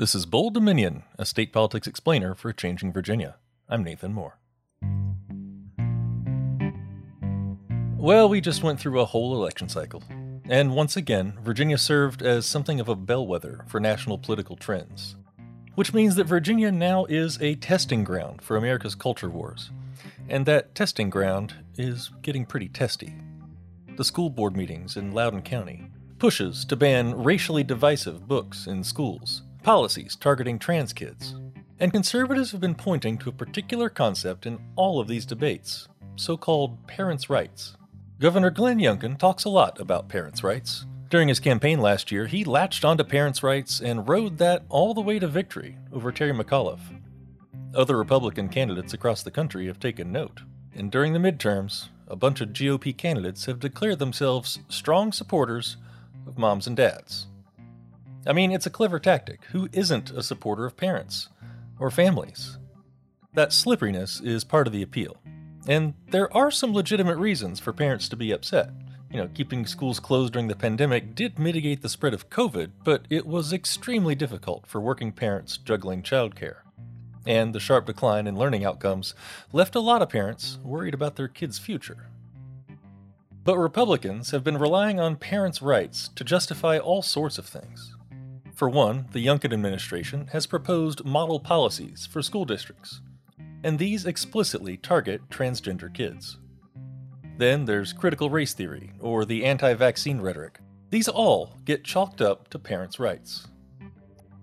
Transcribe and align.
This 0.00 0.14
is 0.14 0.24
Bold 0.24 0.54
Dominion, 0.54 1.02
a 1.18 1.26
state 1.26 1.52
politics 1.52 1.86
explainer 1.86 2.34
for 2.34 2.54
Changing 2.54 2.90
Virginia. 2.90 3.36
I'm 3.68 3.84
Nathan 3.84 4.14
Moore. 4.14 4.38
Well, 7.98 8.26
we 8.30 8.40
just 8.40 8.62
went 8.62 8.80
through 8.80 8.98
a 8.98 9.04
whole 9.04 9.34
election 9.34 9.68
cycle. 9.68 10.02
And 10.48 10.74
once 10.74 10.96
again, 10.96 11.36
Virginia 11.42 11.76
served 11.76 12.22
as 12.22 12.46
something 12.46 12.80
of 12.80 12.88
a 12.88 12.96
bellwether 12.96 13.66
for 13.68 13.78
national 13.78 14.16
political 14.16 14.56
trends. 14.56 15.16
Which 15.74 15.92
means 15.92 16.14
that 16.14 16.24
Virginia 16.24 16.72
now 16.72 17.04
is 17.04 17.38
a 17.42 17.56
testing 17.56 18.02
ground 18.02 18.40
for 18.40 18.56
America's 18.56 18.94
culture 18.94 19.28
wars. 19.28 19.70
And 20.30 20.46
that 20.46 20.74
testing 20.74 21.10
ground 21.10 21.56
is 21.76 22.10
getting 22.22 22.46
pretty 22.46 22.70
testy. 22.70 23.16
The 23.98 24.04
school 24.04 24.30
board 24.30 24.56
meetings 24.56 24.96
in 24.96 25.12
Loudoun 25.12 25.42
County, 25.42 25.90
pushes 26.18 26.64
to 26.64 26.76
ban 26.76 27.22
racially 27.22 27.64
divisive 27.64 28.26
books 28.26 28.66
in 28.66 28.82
schools, 28.82 29.42
policies 29.62 30.16
targeting 30.16 30.58
trans 30.58 30.92
kids. 30.92 31.34
And 31.78 31.92
conservatives 31.92 32.52
have 32.52 32.60
been 32.60 32.74
pointing 32.74 33.16
to 33.18 33.30
a 33.30 33.32
particular 33.32 33.88
concept 33.88 34.46
in 34.46 34.58
all 34.76 35.00
of 35.00 35.08
these 35.08 35.26
debates 35.26 35.88
so 36.20 36.36
called 36.36 36.86
parents' 36.86 37.30
rights. 37.30 37.76
Governor 38.18 38.50
Glenn 38.50 38.78
Youngkin 38.78 39.18
talks 39.18 39.44
a 39.44 39.48
lot 39.48 39.80
about 39.80 40.08
parents' 40.08 40.44
rights. 40.44 40.84
During 41.08 41.28
his 41.28 41.40
campaign 41.40 41.80
last 41.80 42.12
year, 42.12 42.26
he 42.26 42.44
latched 42.44 42.84
onto 42.84 43.02
parents' 43.02 43.42
rights 43.42 43.80
and 43.80 44.08
rode 44.08 44.38
that 44.38 44.64
all 44.68 44.94
the 44.94 45.00
way 45.00 45.18
to 45.18 45.26
victory 45.26 45.78
over 45.92 46.12
Terry 46.12 46.32
McAuliffe. 46.32 47.00
Other 47.74 47.96
Republican 47.96 48.48
candidates 48.48 48.92
across 48.92 49.22
the 49.22 49.30
country 49.30 49.66
have 49.66 49.80
taken 49.80 50.12
note, 50.12 50.42
and 50.74 50.90
during 50.90 51.12
the 51.12 51.18
midterms, 51.18 51.88
a 52.06 52.16
bunch 52.16 52.40
of 52.40 52.50
GOP 52.50 52.96
candidates 52.96 53.46
have 53.46 53.58
declared 53.58 53.98
themselves 53.98 54.58
strong 54.68 55.12
supporters 55.12 55.76
of 56.26 56.38
moms 56.38 56.66
and 56.66 56.76
dads. 56.76 57.28
I 58.26 58.32
mean, 58.32 58.52
it's 58.52 58.66
a 58.66 58.70
clever 58.70 58.98
tactic. 58.98 59.44
Who 59.52 59.68
isn't 59.72 60.10
a 60.10 60.22
supporter 60.22 60.66
of 60.66 60.76
parents 60.76 61.28
or 61.78 61.90
families? 61.90 62.58
That 63.32 63.52
slipperiness 63.52 64.20
is 64.20 64.44
part 64.44 64.66
of 64.66 64.72
the 64.72 64.82
appeal. 64.82 65.16
And 65.66 65.94
there 66.10 66.34
are 66.36 66.50
some 66.50 66.74
legitimate 66.74 67.16
reasons 67.16 67.60
for 67.60 67.72
parents 67.72 68.08
to 68.08 68.16
be 68.16 68.32
upset. 68.32 68.70
You 69.10 69.18
know, 69.18 69.28
keeping 69.34 69.66
schools 69.66 70.00
closed 70.00 70.34
during 70.34 70.48
the 70.48 70.54
pandemic 70.54 71.14
did 71.14 71.38
mitigate 71.38 71.82
the 71.82 71.88
spread 71.88 72.14
of 72.14 72.30
COVID, 72.30 72.70
but 72.84 73.06
it 73.10 73.26
was 73.26 73.52
extremely 73.52 74.14
difficult 74.14 74.66
for 74.66 74.80
working 74.80 75.12
parents 75.12 75.56
juggling 75.56 76.02
childcare. 76.02 76.58
And 77.26 77.54
the 77.54 77.60
sharp 77.60 77.86
decline 77.86 78.26
in 78.26 78.38
learning 78.38 78.64
outcomes 78.64 79.14
left 79.52 79.74
a 79.74 79.80
lot 79.80 80.02
of 80.02 80.10
parents 80.10 80.58
worried 80.62 80.94
about 80.94 81.16
their 81.16 81.28
kids' 81.28 81.58
future. 81.58 82.06
But 83.44 83.58
Republicans 83.58 84.30
have 84.30 84.44
been 84.44 84.58
relying 84.58 85.00
on 85.00 85.16
parents' 85.16 85.62
rights 85.62 86.08
to 86.14 86.24
justify 86.24 86.78
all 86.78 87.02
sorts 87.02 87.38
of 87.38 87.46
things. 87.46 87.96
For 88.60 88.68
one, 88.68 89.06
the 89.12 89.24
Youngkin 89.24 89.54
administration 89.54 90.26
has 90.32 90.46
proposed 90.46 91.02
model 91.06 91.40
policies 91.40 92.04
for 92.04 92.20
school 92.20 92.44
districts, 92.44 93.00
and 93.64 93.78
these 93.78 94.04
explicitly 94.04 94.76
target 94.76 95.30
transgender 95.30 95.90
kids. 95.90 96.36
Then 97.38 97.64
there's 97.64 97.94
critical 97.94 98.28
race 98.28 98.52
theory, 98.52 98.92
or 99.00 99.24
the 99.24 99.46
anti 99.46 99.72
vaccine 99.72 100.20
rhetoric. 100.20 100.60
These 100.90 101.08
all 101.08 101.54
get 101.64 101.84
chalked 101.84 102.20
up 102.20 102.50
to 102.50 102.58
parents' 102.58 103.00
rights. 103.00 103.48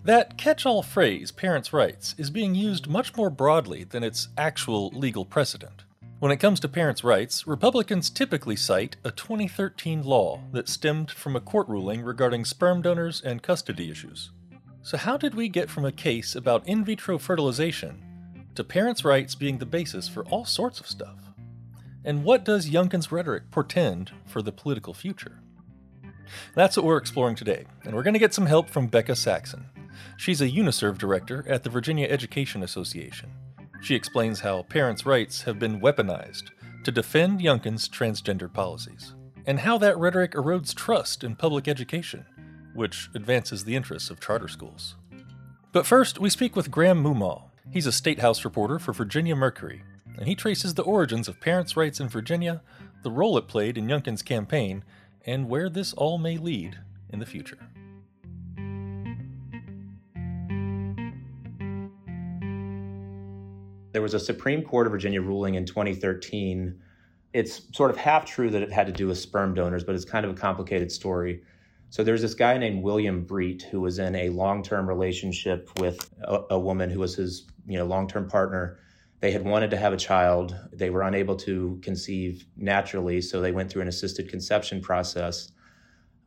That 0.03 0.35
catch 0.35 0.65
all 0.65 0.81
phrase, 0.81 1.31
parents' 1.31 1.71
rights, 1.71 2.15
is 2.17 2.31
being 2.31 2.55
used 2.55 2.87
much 2.87 3.15
more 3.15 3.29
broadly 3.29 3.83
than 3.83 4.03
its 4.03 4.29
actual 4.35 4.89
legal 4.95 5.25
precedent. 5.25 5.83
When 6.19 6.31
it 6.31 6.37
comes 6.37 6.59
to 6.61 6.67
parents' 6.67 7.03
rights, 7.03 7.45
Republicans 7.45 8.09
typically 8.09 8.55
cite 8.55 8.95
a 9.03 9.11
2013 9.11 10.01
law 10.01 10.41
that 10.51 10.67
stemmed 10.67 11.11
from 11.11 11.35
a 11.35 11.39
court 11.39 11.67
ruling 11.69 12.01
regarding 12.01 12.43
sperm 12.43 12.81
donors 12.81 13.21
and 13.21 13.43
custody 13.43 13.91
issues. 13.91 14.31
So, 14.81 14.97
how 14.97 15.17
did 15.17 15.35
we 15.35 15.47
get 15.47 15.69
from 15.69 15.85
a 15.85 15.91
case 15.91 16.35
about 16.35 16.67
in 16.67 16.83
vitro 16.83 17.19
fertilization 17.19 18.03
to 18.55 18.63
parents' 18.63 19.05
rights 19.05 19.35
being 19.35 19.59
the 19.59 19.67
basis 19.67 20.07
for 20.07 20.25
all 20.25 20.43
sorts 20.43 20.79
of 20.79 20.87
stuff? 20.87 21.19
And 22.03 22.23
what 22.23 22.43
does 22.43 22.67
Youngkin's 22.67 23.11
rhetoric 23.11 23.51
portend 23.51 24.11
for 24.25 24.41
the 24.41 24.51
political 24.51 24.95
future? 24.95 25.39
That's 26.55 26.75
what 26.75 26.85
we're 26.87 26.97
exploring 26.97 27.35
today, 27.35 27.65
and 27.83 27.93
we're 27.93 28.01
going 28.01 28.15
to 28.15 28.19
get 28.19 28.33
some 28.33 28.47
help 28.47 28.71
from 28.71 28.89
Bekah 28.89 29.15
Saxon. 29.15 29.65
She's 30.17 30.41
a 30.41 30.49
UniServe 30.49 30.97
director 30.97 31.45
at 31.47 31.63
the 31.63 31.69
Virginia 31.69 32.07
Education 32.09 32.63
Association. 32.63 33.29
She 33.81 33.95
explains 33.95 34.41
how 34.41 34.63
parents' 34.63 35.05
rights 35.05 35.43
have 35.43 35.59
been 35.59 35.79
weaponized 35.79 36.49
to 36.83 36.91
defend 36.91 37.39
Youngkin's 37.39 37.87
transgender 37.87 38.51
policies, 38.51 39.13
and 39.45 39.59
how 39.59 39.77
that 39.77 39.97
rhetoric 39.97 40.33
erodes 40.33 40.73
trust 40.73 41.23
in 41.23 41.35
public 41.35 41.67
education, 41.67 42.25
which 42.73 43.09
advances 43.15 43.63
the 43.63 43.75
interests 43.75 44.09
of 44.09 44.19
charter 44.19 44.47
schools. 44.47 44.95
But 45.71 45.85
first, 45.85 46.19
we 46.19 46.29
speak 46.29 46.55
with 46.55 46.71
Graham 46.71 47.03
Moomaw. 47.03 47.49
He's 47.69 47.85
a 47.85 47.91
State 47.91 48.19
House 48.19 48.45
reporter 48.45 48.79
for 48.79 48.93
Virginia 48.93 49.35
Mercury, 49.35 49.83
and 50.17 50.27
he 50.27 50.35
traces 50.35 50.73
the 50.73 50.83
origins 50.83 51.27
of 51.27 51.41
parents' 51.41 51.77
rights 51.77 51.99
in 51.99 52.07
Virginia, 52.07 52.61
the 53.03 53.11
role 53.11 53.37
it 53.37 53.47
played 53.47 53.77
in 53.77 53.87
Youngkin's 53.87 54.21
campaign, 54.21 54.83
and 55.25 55.49
where 55.49 55.69
this 55.69 55.93
all 55.93 56.17
may 56.17 56.37
lead 56.37 56.79
in 57.09 57.19
the 57.19 57.25
future. 57.25 57.59
There 63.91 64.01
was 64.01 64.13
a 64.13 64.19
Supreme 64.19 64.63
Court 64.63 64.87
of 64.87 64.91
Virginia 64.91 65.21
ruling 65.21 65.55
in 65.55 65.65
2013. 65.65 66.79
It's 67.33 67.61
sort 67.75 67.91
of 67.91 67.97
half 67.97 68.25
true 68.25 68.49
that 68.49 68.61
it 68.61 68.71
had 68.71 68.87
to 68.87 68.93
do 68.93 69.07
with 69.07 69.17
sperm 69.17 69.53
donors, 69.53 69.83
but 69.83 69.95
it's 69.95 70.05
kind 70.05 70.25
of 70.25 70.31
a 70.31 70.35
complicated 70.35 70.91
story. 70.91 71.41
So 71.89 72.03
there's 72.03 72.21
this 72.21 72.33
guy 72.33 72.57
named 72.57 72.83
William 72.83 73.25
Breit 73.25 73.63
who 73.63 73.79
was 73.79 73.99
in 73.99 74.15
a 74.15 74.29
long-term 74.29 74.87
relationship 74.87 75.69
with 75.79 76.13
a, 76.21 76.41
a 76.51 76.59
woman 76.59 76.89
who 76.89 76.99
was 76.99 77.15
his, 77.15 77.47
you 77.65 77.77
know, 77.77 77.85
long-term 77.85 78.29
partner. 78.29 78.77
They 79.19 79.31
had 79.31 79.45
wanted 79.45 79.71
to 79.71 79.77
have 79.77 79.93
a 79.93 79.97
child. 79.97 80.55
They 80.73 80.89
were 80.89 81.01
unable 81.01 81.35
to 81.37 81.79
conceive 81.81 82.45
naturally, 82.57 83.21
so 83.21 83.41
they 83.41 83.51
went 83.51 83.71
through 83.71 83.83
an 83.83 83.87
assisted 83.87 84.29
conception 84.29 84.81
process. 84.81 85.51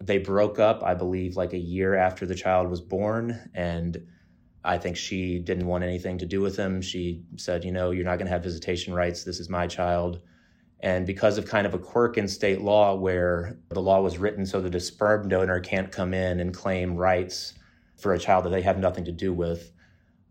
They 0.01 0.19
broke 0.19 0.59
up, 0.59 0.83
I 0.83 0.95
believe, 0.95 1.37
like 1.37 1.53
a 1.53 1.59
year 1.59 1.95
after 1.95 2.25
the 2.25 2.35
child 2.35 2.71
was 2.71 2.81
born, 2.81 3.51
and 3.55 4.07
I 4.65 4.79
think 4.79 4.97
she 4.97 5.39
didn't 5.39 5.67
want 5.67 5.85
anything 5.85 6.19
to 6.19 6.27
do 6.27 6.41
with 6.41 6.57
him. 6.57 6.83
She 6.83 7.23
said, 7.37 7.65
you 7.65 7.73
know, 7.73 7.91
you're 7.91 8.05
not 8.05 8.17
going 8.17 8.27
to 8.27 8.33
have 8.33 8.43
visitation 8.43 8.93
rights. 8.93 9.25
This 9.25 9.41
is 9.41 9.49
my 9.49 9.67
child. 9.67 10.21
And 10.81 11.07
because 11.07 11.39
of 11.39 11.47
kind 11.47 11.67
of 11.67 11.75
a 11.75 11.79
quirk 11.79 12.19
in 12.19 12.27
state 12.29 12.61
law 12.61 12.95
where 12.95 13.59
the 13.71 13.83
law 13.83 14.01
was 14.01 14.19
written 14.19 14.47
so 14.47 14.61
that 14.61 14.75
a 14.75 14.81
sperm 14.81 15.29
donor 15.29 15.61
can't 15.61 15.93
come 15.93 16.15
in 16.15 16.41
and 16.41 16.55
claim 16.55 16.97
rights 16.97 17.55
for 17.99 18.15
a 18.15 18.19
child 18.19 18.45
that 18.45 18.51
they 18.51 18.63
have 18.63 18.79
nothing 18.79 19.05
to 19.05 19.13
do 19.13 19.33
with, 19.33 19.73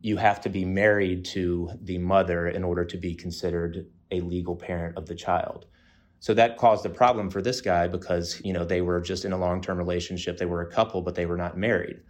you 0.01 0.18
have 0.18 0.41
to 0.41 0.50
be 0.50 0.66
married 0.66 1.25
to 1.25 1.72
the 1.81 1.97
mother 1.97 2.47
in 2.47 2.63
order 2.63 2.84
to 2.85 2.97
be 2.97 3.13
considered 3.13 3.88
a 4.12 4.22
legal 4.22 4.56
parent 4.56 4.97
of 4.97 5.06
the 5.06 5.16
child. 5.16 5.66
So 6.19 6.34
that 6.34 6.57
caused 6.57 6.85
a 6.85 6.89
problem 6.89 7.29
for 7.29 7.41
this 7.41 7.62
guy 7.62 7.88
because, 7.88 8.41
you 8.44 8.53
know, 8.53 8.66
they 8.66 8.81
were 8.81 9.01
just 9.01 9.25
in 9.25 9.31
a 9.31 9.38
long-term 9.38 9.78
relationship. 9.78 10.38
They 10.38 10.45
were 10.45 10.62
a 10.62 10.72
couple, 10.72 11.01
but 11.01 11.16
they 11.16 11.25
were 11.25 11.38
not 11.38 11.57
married. 11.57 12.01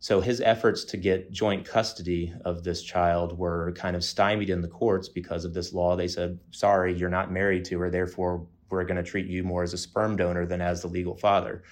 So 0.00 0.20
his 0.20 0.40
efforts 0.40 0.84
to 0.84 0.96
get 0.96 1.32
joint 1.32 1.64
custody 1.64 2.32
of 2.44 2.62
this 2.62 2.82
child 2.82 3.36
were 3.36 3.72
kind 3.72 3.96
of 3.96 4.04
stymied 4.04 4.48
in 4.48 4.60
the 4.60 4.68
courts 4.68 5.08
because 5.08 5.44
of 5.44 5.54
this 5.54 5.72
law. 5.72 5.96
They 5.96 6.06
said, 6.06 6.38
sorry, 6.52 6.94
you're 6.94 7.08
not 7.08 7.32
married 7.32 7.64
to 7.66 7.78
her, 7.80 7.90
therefore 7.90 8.46
we're 8.70 8.84
going 8.84 9.02
to 9.02 9.10
treat 9.10 9.26
you 9.26 9.42
more 9.42 9.62
as 9.62 9.72
a 9.72 9.78
sperm 9.78 10.16
donor 10.16 10.46
than 10.46 10.60
as 10.60 10.82
the 10.82 10.88
legal 10.88 11.16
father. 11.16 11.64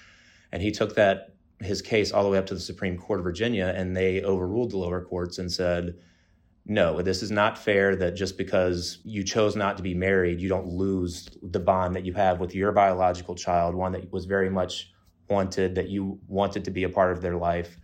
And 0.51 0.61
he 0.61 0.71
took 0.71 0.95
that 0.95 1.35
his 1.59 1.81
case 1.81 2.11
all 2.11 2.23
the 2.23 2.29
way 2.29 2.37
up 2.37 2.45
to 2.47 2.53
the 2.53 2.59
Supreme 2.59 2.97
Court 2.97 3.19
of 3.19 3.23
Virginia, 3.23 3.73
and 3.75 3.95
they 3.95 4.21
overruled 4.23 4.71
the 4.71 4.77
lower 4.77 5.01
courts 5.01 5.37
and 5.37 5.51
said, 5.51 5.95
no, 6.65 7.01
this 7.01 7.23
is 7.23 7.31
not 7.31 7.57
fair 7.57 7.95
that 7.95 8.11
just 8.11 8.37
because 8.37 8.99
you 9.05 9.23
chose 9.23 9.55
not 9.55 9.77
to 9.77 9.83
be 9.83 9.93
married, 9.93 10.41
you 10.41 10.49
don't 10.49 10.67
lose 10.67 11.29
the 11.41 11.59
bond 11.59 11.95
that 11.95 12.03
you 12.03 12.13
have 12.13 12.41
with 12.41 12.53
your 12.53 12.73
biological 12.73 13.35
child, 13.35 13.73
one 13.73 13.93
that 13.93 14.11
was 14.11 14.25
very 14.25 14.49
much 14.49 14.91
wanted, 15.29 15.75
that 15.75 15.87
you 15.87 16.19
wanted 16.27 16.65
to 16.65 16.71
be 16.71 16.83
a 16.83 16.89
part 16.89 17.13
of 17.13 17.21
their 17.21 17.37
life. 17.37 17.77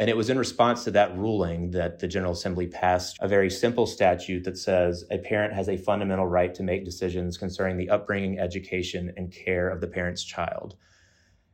And 0.00 0.08
it 0.08 0.16
was 0.16 0.30
in 0.30 0.38
response 0.38 0.84
to 0.84 0.92
that 0.92 1.16
ruling 1.18 1.72
that 1.72 1.98
the 1.98 2.06
General 2.06 2.32
Assembly 2.32 2.68
passed 2.68 3.16
a 3.20 3.26
very 3.26 3.50
simple 3.50 3.86
statute 3.86 4.44
that 4.44 4.56
says 4.56 5.04
a 5.10 5.18
parent 5.18 5.54
has 5.54 5.68
a 5.68 5.76
fundamental 5.76 6.26
right 6.26 6.54
to 6.54 6.62
make 6.62 6.84
decisions 6.84 7.36
concerning 7.36 7.76
the 7.76 7.90
upbringing, 7.90 8.38
education, 8.38 9.12
and 9.16 9.32
care 9.32 9.68
of 9.68 9.80
the 9.80 9.88
parent's 9.88 10.22
child. 10.22 10.76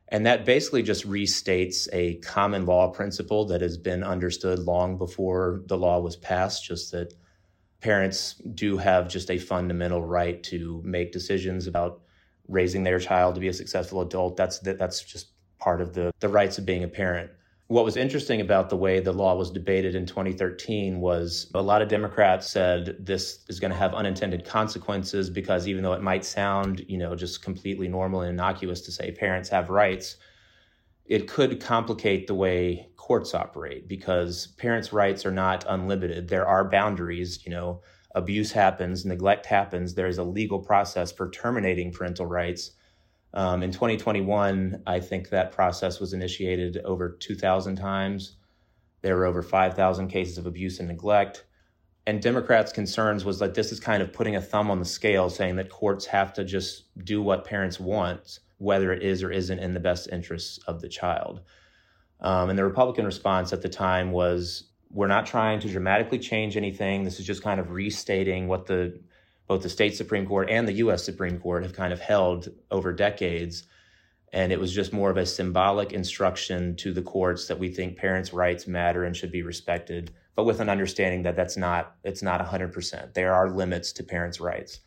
And 0.09 0.27
that 0.27 0.45
basically 0.45 0.83
just 0.83 1.07
restates 1.07 1.87
a 1.91 2.15
common 2.17 2.67
law 2.67 2.89
principle 2.89 3.45
that 3.45 3.61
has 3.61 3.77
been 3.77 4.03
understood 4.03 4.59
long 4.59 4.99
before 4.99 5.63
the 5.65 5.77
law 5.77 5.99
was 5.99 6.15
passed, 6.15 6.63
just 6.63 6.91
that 6.91 7.15
parents 7.81 8.35
do 8.53 8.77
have 8.77 9.09
just 9.09 9.31
a 9.31 9.39
fundamental 9.39 10.03
right 10.03 10.43
to 10.43 10.81
make 10.85 11.11
decisions 11.11 11.65
about 11.65 12.01
raising 12.47 12.83
their 12.83 12.99
child 12.99 13.33
to 13.33 13.41
be 13.41 13.47
a 13.47 13.53
successful 13.53 14.01
adult. 14.01 14.37
That's 14.37 14.59
that's 14.59 15.01
just 15.01 15.29
part 15.57 15.81
of 15.81 15.93
the, 15.93 16.11
the 16.19 16.29
rights 16.29 16.59
of 16.59 16.65
being 16.67 16.83
a 16.83 16.87
parent. 16.87 17.31
What 17.67 17.83
was 17.83 17.97
interesting 17.97 18.41
about 18.41 18.69
the 18.69 18.77
way 18.77 18.99
the 18.99 19.11
law 19.11 19.35
was 19.35 19.49
debated 19.49 19.95
in 19.95 20.05
2013 20.05 20.99
was 20.99 21.49
a 21.55 21.61
lot 21.63 21.81
of 21.81 21.87
Democrats 21.87 22.47
said 22.47 22.95
this 22.99 23.43
is 23.47 23.59
going 23.59 23.71
to 23.71 23.77
have 23.77 23.95
unintended 23.95 24.45
consequences 24.45 25.31
because 25.31 25.67
even 25.67 25.81
though 25.81 25.93
it 25.93 26.03
might 26.03 26.23
sound, 26.23 26.85
you 26.87 26.99
know, 26.99 27.15
just 27.15 27.41
completely 27.41 27.87
normal 27.87 28.21
and 28.21 28.29
innocuous 28.29 28.81
to 28.81 28.91
say 28.91 29.09
parents 29.11 29.49
have 29.49 29.71
rights, 29.71 30.17
it 31.05 31.27
could 31.27 31.59
complicate 31.59 32.27
the 32.27 32.35
way 32.35 32.87
courts 32.97 33.33
operate 33.33 33.87
because 33.87 34.47
parents' 34.57 34.93
rights 34.93 35.25
are 35.25 35.31
not 35.31 35.65
unlimited. 35.67 36.27
There 36.27 36.47
are 36.47 36.69
boundaries, 36.69 37.43
you 37.45 37.51
know, 37.51 37.81
abuse 38.13 38.51
happens, 38.51 39.05
neglect 39.05 39.47
happens. 39.47 39.95
There's 39.95 40.19
a 40.19 40.23
legal 40.23 40.59
process 40.59 41.11
for 41.11 41.31
terminating 41.31 41.91
parental 41.91 42.27
rights. 42.27 42.71
Um, 43.35 43.63
in 43.63 43.71
2021, 43.71 44.83
I 44.87 45.01
think 45.01 45.29
that 45.29 45.51
process 45.51 45.99
was 45.99 46.13
initiated 46.13 46.77
over 46.85 47.09
2,000 47.09 47.75
times. 47.75 48.37
There 49.01 49.17
were 49.17 49.25
over 49.25 49.41
5,000 49.41 50.07
cases 50.07 50.37
of 50.37 50.45
abuse 50.45 50.79
and 50.79 50.87
neglect. 50.87 51.43
And 52.07 52.21
Democrats' 52.21 52.71
concerns 52.71 53.25
was 53.25 53.39
that 53.39 53.53
this 53.53 53.73
is 53.73 53.79
kind 53.79 54.01
of 54.01 54.13
putting 54.13 54.37
a 54.37 54.41
thumb 54.41 54.71
on 54.71 54.79
the 54.79 54.85
scale, 54.85 55.29
saying 55.29 55.57
that 55.57 55.69
courts 55.69 56.05
have 56.05 56.31
to 56.33 56.45
just 56.45 56.83
do 57.03 57.21
what 57.21 57.43
parents 57.43 57.79
want, 57.79 58.39
whether 58.57 58.93
it 58.93 59.03
is 59.03 59.21
or 59.21 59.31
isn't 59.31 59.59
in 59.59 59.73
the 59.73 59.79
best 59.81 60.07
interests 60.11 60.59
of 60.67 60.79
the 60.81 60.87
child. 60.87 61.41
Um, 62.21 62.49
and 62.49 62.57
the 62.57 62.63
Republican 62.63 63.05
response 63.05 63.51
at 63.51 63.61
the 63.61 63.69
time 63.69 64.11
was 64.11 64.69
we're 64.91 65.07
not 65.07 65.25
trying 65.25 65.59
to 65.59 65.67
dramatically 65.67 66.19
change 66.19 66.55
anything. 66.55 67.03
This 67.03 67.19
is 67.19 67.25
just 67.25 67.43
kind 67.43 67.59
of 67.59 67.71
restating 67.71 68.47
what 68.47 68.65
the 68.65 69.01
both 69.47 69.61
the 69.61 69.69
state 69.69 69.95
Supreme 69.95 70.25
Court 70.25 70.49
and 70.49 70.67
the 70.67 70.73
US 70.73 71.03
Supreme 71.03 71.39
Court 71.39 71.63
have 71.63 71.73
kind 71.73 71.93
of 71.93 71.99
held 71.99 72.49
over 72.71 72.91
decades. 72.93 73.63
And 74.33 74.51
it 74.51 74.59
was 74.59 74.73
just 74.73 74.91
more 74.91 75.09
of 75.09 75.17
a 75.17 75.25
symbolic 75.25 75.93
instruction 75.93 76.75
to 76.77 76.91
the 76.91 77.01
courts 77.01 77.47
that 77.47 77.59
we 77.59 77.69
think 77.69 77.97
parents' 77.97 78.33
rights 78.33 78.67
matter 78.67 79.05
and 79.05 79.15
should 79.15 79.31
be 79.31 79.43
respected, 79.43 80.11
but 80.35 80.45
with 80.45 80.59
an 80.59 80.69
understanding 80.69 81.23
that 81.23 81.35
that's 81.35 81.55
not 81.55 81.95
it's 82.03 82.21
not 82.21 82.45
100%. 82.45 83.13
There 83.13 83.33
are 83.33 83.49
limits 83.49 83.93
to 83.93 84.03
parents' 84.03 84.41
rights. 84.41 84.81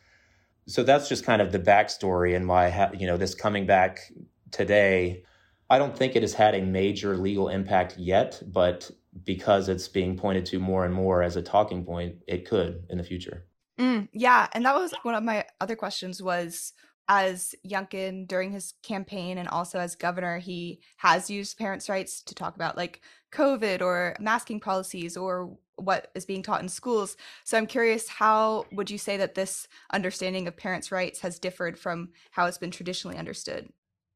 So 0.67 0.83
that's 0.83 1.09
just 1.09 1.23
kind 1.23 1.41
of 1.41 1.51
the 1.51 1.59
backstory 1.59 2.35
and 2.35 2.47
why 2.47 2.91
you 2.95 3.07
know 3.07 3.17
this 3.17 3.33
coming 3.33 3.65
back 3.65 4.11
today. 4.51 5.23
I 5.67 5.79
don't 5.79 5.97
think 5.97 6.15
it 6.15 6.21
has 6.21 6.33
had 6.33 6.53
a 6.53 6.61
major 6.61 7.17
legal 7.17 7.49
impact 7.49 7.97
yet, 7.97 8.41
but 8.45 8.91
because 9.23 9.69
it's 9.69 9.87
being 9.87 10.17
pointed 10.17 10.45
to 10.47 10.59
more 10.59 10.85
and 10.85 10.93
more 10.93 11.23
as 11.23 11.35
a 11.35 11.41
talking 11.41 11.85
point, 11.85 12.17
it 12.27 12.47
could 12.47 12.85
in 12.89 12.97
the 12.97 13.03
future. 13.03 13.45
Mm, 13.79 14.09
yeah, 14.11 14.47
and 14.53 14.65
that 14.65 14.75
was 14.75 14.93
one 15.03 15.15
of 15.15 15.23
my 15.23 15.45
other 15.61 15.75
questions 15.75 16.21
was 16.21 16.73
as 17.07 17.55
Youngkin 17.65 18.27
during 18.27 18.51
his 18.51 18.73
campaign 18.83 19.37
and 19.39 19.47
also 19.47 19.79
as 19.79 19.95
governor, 19.95 20.37
he 20.37 20.79
has 20.97 21.29
used 21.29 21.57
parents' 21.57 21.89
rights 21.89 22.21
to 22.23 22.35
talk 22.35 22.55
about 22.55 22.77
like 22.77 23.01
COVID 23.31 23.81
or 23.81 24.15
masking 24.19 24.59
policies 24.59 25.17
or 25.17 25.57
what 25.77 26.11
is 26.13 26.25
being 26.25 26.43
taught 26.43 26.61
in 26.61 26.69
schools. 26.69 27.17
So 27.45 27.57
I'm 27.57 27.65
curious, 27.65 28.07
how 28.07 28.65
would 28.73 28.91
you 28.91 28.97
say 28.97 29.17
that 29.17 29.33
this 29.33 29.67
understanding 29.91 30.47
of 30.47 30.55
parents' 30.55 30.91
rights 30.91 31.21
has 31.21 31.39
differed 31.39 31.79
from 31.79 32.09
how 32.31 32.45
it's 32.45 32.57
been 32.57 32.71
traditionally 32.71 33.17
understood? 33.17 33.69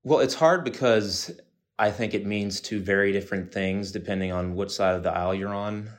Well, 0.04 0.20
it's 0.20 0.36
hard 0.36 0.64
because 0.64 1.32
I 1.80 1.90
think 1.90 2.14
it 2.14 2.26
means 2.26 2.60
two 2.60 2.80
very 2.80 3.12
different 3.12 3.52
things 3.52 3.92
depending 3.92 4.32
on 4.32 4.56
which 4.56 4.72
side 4.72 4.96
of 4.96 5.04
the 5.04 5.12
aisle 5.12 5.34
you're 5.34 5.54
on. 5.54 5.90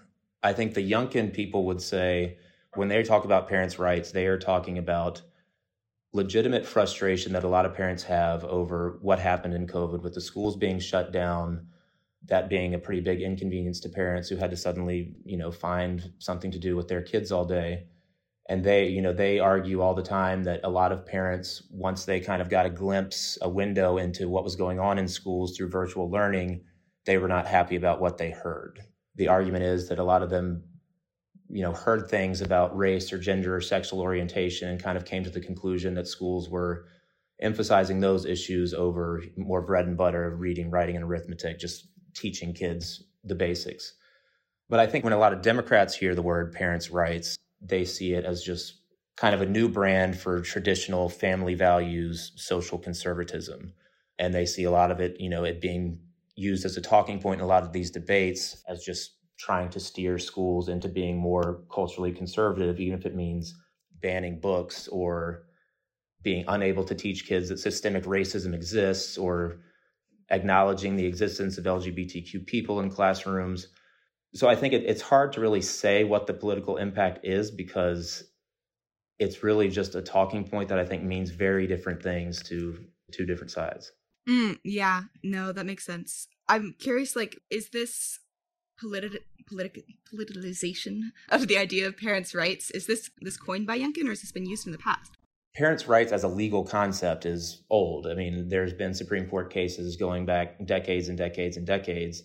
I 0.42 0.52
think 0.52 0.74
the 0.74 0.88
Youngkin 0.88 1.32
people 1.32 1.64
would 1.64 1.80
say 1.80 2.36
when 2.76 2.88
they 2.88 3.02
talk 3.02 3.24
about 3.24 3.48
parents' 3.48 3.78
rights, 3.78 4.10
they 4.10 4.26
are 4.26 4.38
talking 4.38 4.78
about 4.78 5.22
legitimate 6.12 6.64
frustration 6.64 7.32
that 7.32 7.44
a 7.44 7.48
lot 7.48 7.66
of 7.66 7.74
parents 7.74 8.04
have 8.04 8.44
over 8.44 8.98
what 9.02 9.18
happened 9.18 9.52
in 9.52 9.66
COVID 9.66 10.02
with 10.02 10.14
the 10.14 10.20
schools 10.20 10.56
being 10.56 10.78
shut 10.78 11.12
down, 11.12 11.66
that 12.26 12.48
being 12.48 12.74
a 12.74 12.78
pretty 12.78 13.00
big 13.00 13.20
inconvenience 13.20 13.80
to 13.80 13.88
parents 13.88 14.28
who 14.28 14.36
had 14.36 14.50
to 14.50 14.56
suddenly, 14.56 15.16
you 15.24 15.36
know, 15.36 15.50
find 15.50 16.12
something 16.18 16.52
to 16.52 16.58
do 16.58 16.76
with 16.76 16.88
their 16.88 17.02
kids 17.02 17.32
all 17.32 17.44
day. 17.44 17.86
And 18.48 18.62
they, 18.62 18.88
you 18.88 19.02
know, 19.02 19.12
they 19.12 19.38
argue 19.40 19.80
all 19.80 19.94
the 19.94 20.02
time 20.02 20.44
that 20.44 20.60
a 20.64 20.68
lot 20.68 20.92
of 20.92 21.06
parents, 21.06 21.62
once 21.70 22.04
they 22.04 22.20
kind 22.20 22.40
of 22.40 22.50
got 22.50 22.66
a 22.66 22.70
glimpse, 22.70 23.38
a 23.42 23.48
window 23.48 23.96
into 23.96 24.28
what 24.28 24.44
was 24.44 24.54
going 24.54 24.78
on 24.78 24.98
in 24.98 25.08
schools 25.08 25.56
through 25.56 25.70
virtual 25.70 26.10
learning, 26.10 26.62
they 27.06 27.18
were 27.18 27.28
not 27.28 27.46
happy 27.46 27.74
about 27.74 28.00
what 28.00 28.18
they 28.18 28.30
heard. 28.30 28.80
The 29.16 29.28
argument 29.28 29.64
is 29.64 29.88
that 29.88 29.98
a 29.98 30.04
lot 30.04 30.22
of 30.22 30.30
them 30.30 30.62
you 31.54 31.62
know 31.62 31.72
heard 31.72 32.10
things 32.10 32.40
about 32.40 32.76
race 32.76 33.12
or 33.12 33.18
gender 33.18 33.54
or 33.54 33.60
sexual 33.60 34.00
orientation 34.00 34.68
and 34.68 34.82
kind 34.82 34.98
of 34.98 35.04
came 35.04 35.22
to 35.22 35.30
the 35.30 35.40
conclusion 35.40 35.94
that 35.94 36.08
schools 36.08 36.50
were 36.50 36.86
emphasizing 37.40 38.00
those 38.00 38.26
issues 38.26 38.74
over 38.74 39.22
more 39.36 39.62
bread 39.62 39.86
and 39.86 39.96
butter 39.96 40.24
of 40.24 40.40
reading 40.40 40.68
writing 40.68 40.96
and 40.96 41.04
arithmetic 41.04 41.60
just 41.60 41.86
teaching 42.12 42.52
kids 42.52 43.04
the 43.22 43.36
basics. 43.36 43.94
But 44.68 44.80
i 44.80 44.86
think 44.86 45.04
when 45.04 45.12
a 45.12 45.18
lot 45.18 45.32
of 45.32 45.42
democrats 45.42 45.94
hear 45.94 46.16
the 46.16 46.22
word 46.22 46.52
parents 46.52 46.90
rights 46.90 47.36
they 47.60 47.84
see 47.84 48.14
it 48.14 48.24
as 48.24 48.42
just 48.42 48.80
kind 49.16 49.32
of 49.32 49.40
a 49.40 49.46
new 49.46 49.68
brand 49.68 50.18
for 50.18 50.40
traditional 50.40 51.08
family 51.08 51.54
values 51.54 52.32
social 52.34 52.78
conservatism. 52.78 53.72
And 54.18 54.34
they 54.34 54.44
see 54.44 54.64
a 54.64 54.72
lot 54.72 54.90
of 54.90 55.00
it 55.00 55.20
you 55.20 55.28
know 55.28 55.44
it 55.44 55.60
being 55.60 56.00
used 56.34 56.64
as 56.64 56.76
a 56.76 56.80
talking 56.80 57.20
point 57.20 57.40
in 57.40 57.44
a 57.44 57.48
lot 57.48 57.62
of 57.62 57.72
these 57.72 57.92
debates 57.92 58.60
as 58.68 58.82
just 58.82 59.12
trying 59.44 59.68
to 59.68 59.80
steer 59.80 60.18
schools 60.18 60.68
into 60.68 60.88
being 60.88 61.18
more 61.18 61.60
culturally 61.72 62.12
conservative, 62.12 62.80
even 62.80 62.98
if 62.98 63.04
it 63.04 63.14
means 63.14 63.54
banning 64.00 64.40
books 64.40 64.88
or 64.88 65.44
being 66.22 66.44
unable 66.48 66.84
to 66.84 66.94
teach 66.94 67.26
kids 67.26 67.50
that 67.50 67.58
systemic 67.58 68.04
racism 68.04 68.54
exists 68.54 69.18
or 69.18 69.60
acknowledging 70.30 70.96
the 70.96 71.04
existence 71.04 71.58
of 71.58 71.64
LGBTQ 71.64 72.46
people 72.46 72.80
in 72.80 72.90
classrooms. 72.90 73.68
So 74.34 74.48
I 74.48 74.56
think 74.56 74.72
it, 74.72 74.84
it's 74.84 75.02
hard 75.02 75.34
to 75.34 75.40
really 75.40 75.60
say 75.60 76.04
what 76.04 76.26
the 76.26 76.32
political 76.32 76.78
impact 76.78 77.26
is 77.26 77.50
because 77.50 78.24
it's 79.18 79.42
really 79.42 79.68
just 79.68 79.94
a 79.94 80.00
talking 80.00 80.44
point 80.48 80.70
that 80.70 80.78
I 80.78 80.86
think 80.86 81.02
means 81.02 81.30
very 81.30 81.66
different 81.66 82.02
things 82.02 82.42
to 82.44 82.78
two 83.12 83.26
different 83.26 83.50
sides. 83.50 83.92
Mm, 84.26 84.58
yeah, 84.64 85.02
no, 85.22 85.52
that 85.52 85.66
makes 85.66 85.84
sense. 85.84 86.28
I'm 86.48 86.74
curious, 86.78 87.14
like, 87.14 87.38
is 87.50 87.68
this 87.68 88.20
politi- 88.82 89.18
politi- 89.50 89.96
politicalization 90.12 91.10
of 91.30 91.48
the 91.48 91.58
idea 91.58 91.86
of 91.86 91.96
parents' 91.96 92.34
rights. 92.34 92.70
Is 92.70 92.86
this 92.86 93.10
this 93.20 93.36
coined 93.36 93.66
by 93.66 93.78
Youngkin, 93.78 94.06
or 94.06 94.10
has 94.10 94.20
this 94.20 94.32
been 94.32 94.46
used 94.46 94.66
in 94.66 94.72
the 94.72 94.78
past? 94.78 95.12
Parents' 95.56 95.86
rights 95.86 96.10
as 96.10 96.24
a 96.24 96.28
legal 96.28 96.64
concept 96.64 97.26
is 97.26 97.62
old. 97.70 98.06
I 98.06 98.14
mean, 98.14 98.48
there's 98.48 98.72
been 98.72 98.92
Supreme 98.92 99.28
Court 99.28 99.52
cases 99.52 99.96
going 99.96 100.26
back 100.26 100.64
decades 100.66 101.08
and 101.08 101.16
decades 101.16 101.56
and 101.56 101.66
decades 101.66 102.22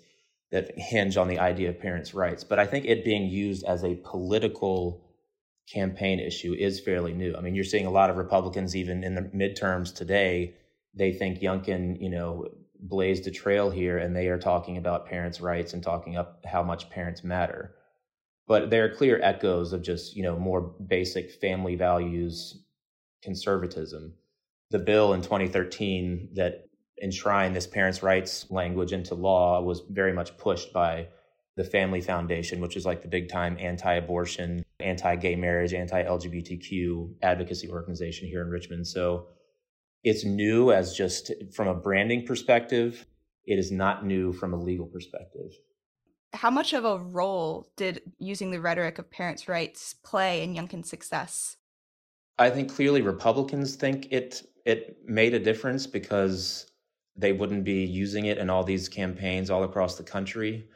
that 0.52 0.72
hinge 0.78 1.16
on 1.16 1.28
the 1.28 1.38
idea 1.38 1.70
of 1.70 1.80
parents' 1.80 2.14
rights. 2.14 2.44
But 2.44 2.58
I 2.58 2.66
think 2.66 2.86
it 2.86 3.06
being 3.06 3.28
used 3.30 3.64
as 3.66 3.84
a 3.84 3.96
political 4.04 5.06
campaign 5.72 6.20
issue 6.20 6.54
is 6.54 6.80
fairly 6.80 7.14
new. 7.14 7.36
I 7.36 7.42
mean, 7.42 7.54
you're 7.54 7.64
seeing 7.64 7.86
a 7.86 7.92
lot 7.92 8.10
of 8.10 8.18
Republicans, 8.18 8.76
even 8.76 9.04
in 9.04 9.14
the 9.14 9.22
midterms 9.22 9.94
today, 9.94 10.56
they 10.96 11.14
think 11.14 11.40
Youngkin, 11.40 12.02
you 12.02 12.10
know, 12.10 12.48
blazed 12.80 13.28
a 13.28 13.32
trail 13.32 13.70
here 13.70 13.98
and 13.98 14.16
they 14.16 14.28
are 14.28 14.40
talking 14.40 14.78
about 14.78 15.06
parents' 15.06 15.42
rights 15.42 15.74
and 15.74 15.84
talking 15.84 16.18
up 16.18 16.46
how 16.46 16.64
much 16.64 16.90
parents 16.90 17.24
matter. 17.24 17.76
But 18.48 18.70
there 18.70 18.86
are 18.86 18.96
clear 18.96 19.20
echoes 19.22 19.74
of 19.74 19.84
just, 19.84 20.16
you 20.16 20.24
know, 20.24 20.38
more 20.40 20.62
basic 20.62 21.32
family 21.32 21.76
values, 21.76 22.64
conservatism. 23.22 24.14
The 24.72 24.80
bill 24.80 25.14
in 25.14 25.22
2013 25.22 26.30
that 26.34 26.70
enshrined 27.02 27.56
this 27.56 27.68
parents' 27.68 28.04
rights 28.04 28.50
language 28.50 28.92
into 28.92 29.16
law 29.16 29.62
was 29.62 29.84
very 29.90 30.14
much 30.14 30.38
pushed 30.38 30.74
by 30.74 31.08
the 31.56 31.64
Family 31.64 32.02
Foundation, 32.02 32.62
which 32.62 32.78
is 32.78 32.86
like 32.86 33.02
the 33.02 33.08
big 33.08 33.30
time 33.30 33.58
anti 33.60 33.94
abortion, 33.96 34.64
anti 34.80 35.16
gay 35.18 35.36
marriage, 35.36 35.74
anti 35.74 36.04
LGBTQ 36.04 37.16
advocacy 37.22 37.70
organization 37.70 38.28
here 38.28 38.42
in 38.42 38.50
Richmond. 38.50 38.88
So 38.88 39.28
it's 40.04 40.24
new 40.24 40.72
as 40.72 40.96
just 40.96 41.32
from 41.54 41.68
a 41.68 41.74
branding 41.74 42.26
perspective. 42.26 43.06
It 43.46 43.60
is 43.60 43.72
not 43.72 44.06
new 44.06 44.32
from 44.32 44.54
a 44.54 44.58
legal 44.58 44.86
perspective. 44.86 45.52
How 46.34 46.52
much 46.52 46.74
of 46.74 46.86
a 46.86 47.00
role 47.00 47.72
did 47.76 48.02
using 48.20 48.52
the 48.52 48.62
rhetoric 48.62 49.00
of 49.00 49.10
parents' 49.10 49.48
rights 49.48 49.96
play 50.04 50.44
in 50.44 50.54
Youngkin's 50.54 50.90
success? 50.90 51.58
I 52.38 52.50
think 52.50 52.74
clearly 52.74 53.02
Republicans 53.02 53.76
think 53.76 54.08
it 54.12 54.44
it 54.66 54.98
made 55.06 55.34
a 55.34 55.40
difference 55.40 55.88
because 55.88 56.72
they 57.16 57.34
wouldn't 57.34 57.64
be 57.64 57.84
using 57.84 58.26
it 58.26 58.38
in 58.38 58.50
all 58.50 58.64
these 58.64 58.88
campaigns 58.88 59.50
all 59.50 59.64
across 59.64 59.96
the 59.96 60.04
country. 60.04 60.70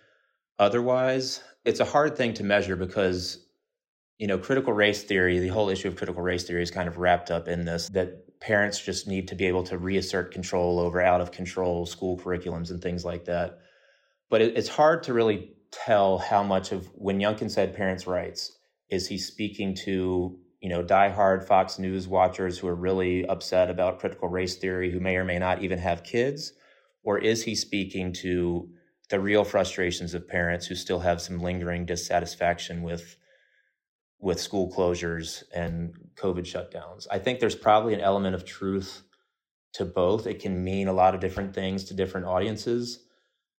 Otherwise, 0.58 1.42
it's 1.64 1.80
a 1.80 1.86
hard 1.86 2.18
thing 2.18 2.34
to 2.34 2.44
measure 2.44 2.76
because 2.76 3.46
you 4.20 4.28
know, 4.28 4.38
critical 4.38 4.74
race 4.74 5.04
theory, 5.04 5.40
the 5.40 5.48
whole 5.48 5.70
issue 5.70 5.88
of 5.88 5.96
critical 5.96 6.22
race 6.22 6.46
theory 6.46 6.62
is 6.62 6.72
kind 6.72 6.88
of 6.88 6.98
wrapped 6.98 7.32
up 7.32 7.48
in 7.48 7.66
this 7.66 7.90
that 7.90 8.23
parents 8.44 8.78
just 8.78 9.08
need 9.08 9.30
to 9.30 9.36
be 9.36 9.46
able 9.46 9.64
to 9.64 9.78
reassert 9.78 10.34
control 10.34 10.78
over 10.78 11.02
out 11.02 11.22
of 11.22 11.32
control 11.32 11.86
school 11.86 12.18
curriculums 12.18 12.72
and 12.72 12.82
things 12.82 13.06
like 13.06 13.24
that. 13.26 13.60
But 14.30 14.42
it, 14.42 14.58
it's 14.58 14.68
hard 14.68 15.04
to 15.04 15.14
really 15.14 15.54
tell 15.72 16.18
how 16.18 16.44
much 16.44 16.74
of 16.74 16.90
when 16.94 17.20
Youngkin 17.20 17.50
said 17.50 17.74
parents' 17.74 18.06
rights, 18.06 18.52
is 18.90 19.08
he 19.08 19.18
speaking 19.18 19.74
to, 19.86 20.38
you 20.60 20.70
know, 20.70 20.84
diehard 20.84 21.48
Fox 21.48 21.80
News 21.80 22.06
watchers 22.06 22.60
who 22.60 22.68
are 22.68 22.76
really 22.76 23.26
upset 23.26 23.70
about 23.70 24.00
critical 24.00 24.28
race 24.28 24.58
theory 24.58 24.92
who 24.92 25.00
may 25.00 25.16
or 25.16 25.24
may 25.24 25.40
not 25.40 25.64
even 25.64 25.80
have 25.80 26.04
kids? 26.04 26.52
Or 27.02 27.18
is 27.18 27.44
he 27.44 27.56
speaking 27.56 28.12
to 28.24 28.70
the 29.10 29.22
real 29.22 29.46
frustrations 29.46 30.14
of 30.14 30.28
parents 30.28 30.66
who 30.68 30.76
still 30.76 31.00
have 31.00 31.22
some 31.22 31.40
lingering 31.40 31.86
dissatisfaction 31.86 32.84
with 32.84 33.16
with 34.24 34.40
school 34.40 34.72
closures 34.72 35.44
and 35.54 35.94
COVID 36.16 36.46
shutdowns. 36.46 37.08
I 37.12 37.20
think 37.20 37.40
there's 37.42 37.56
probably 37.56 37.94
an 37.94 38.00
element 38.00 38.36
of 38.36 38.46
truth 38.46 39.04
to 39.74 39.84
both. 39.84 40.28
It 40.28 40.40
can 40.40 40.64
mean 40.64 40.88
a 40.88 40.94
lot 40.94 41.14
of 41.14 41.20
different 41.20 41.54
things 41.54 41.84
to 41.86 41.94
different 41.94 42.26
audiences. 42.26 43.04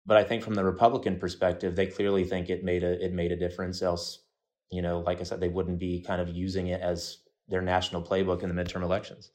But 0.06 0.16
I 0.16 0.25
think 0.25 0.42
from 0.42 0.54
the 0.54 0.64
Republican 0.64 1.18
perspective, 1.18 1.76
they 1.76 1.87
clearly 1.87 2.25
think 2.25 2.49
it 2.49 2.64
made 2.64 2.83
a 2.83 3.04
it 3.04 3.12
made 3.12 3.30
a 3.30 3.37
difference. 3.37 3.83
Else, 3.83 4.21
you 4.71 4.80
know, 4.80 5.00
like 5.00 5.21
I 5.21 5.25
said, 5.25 5.38
they 5.38 5.49
wouldn't 5.49 5.78
be 5.78 6.00
kind 6.00 6.23
of 6.23 6.30
using 6.30 6.68
it 6.68 6.80
as 6.80 7.18
their 7.47 7.62
national 7.62 8.02
playbook 8.02 8.42
in 8.42 8.54
the 8.54 8.62
midterm 8.62 8.83
elections. 8.83 9.30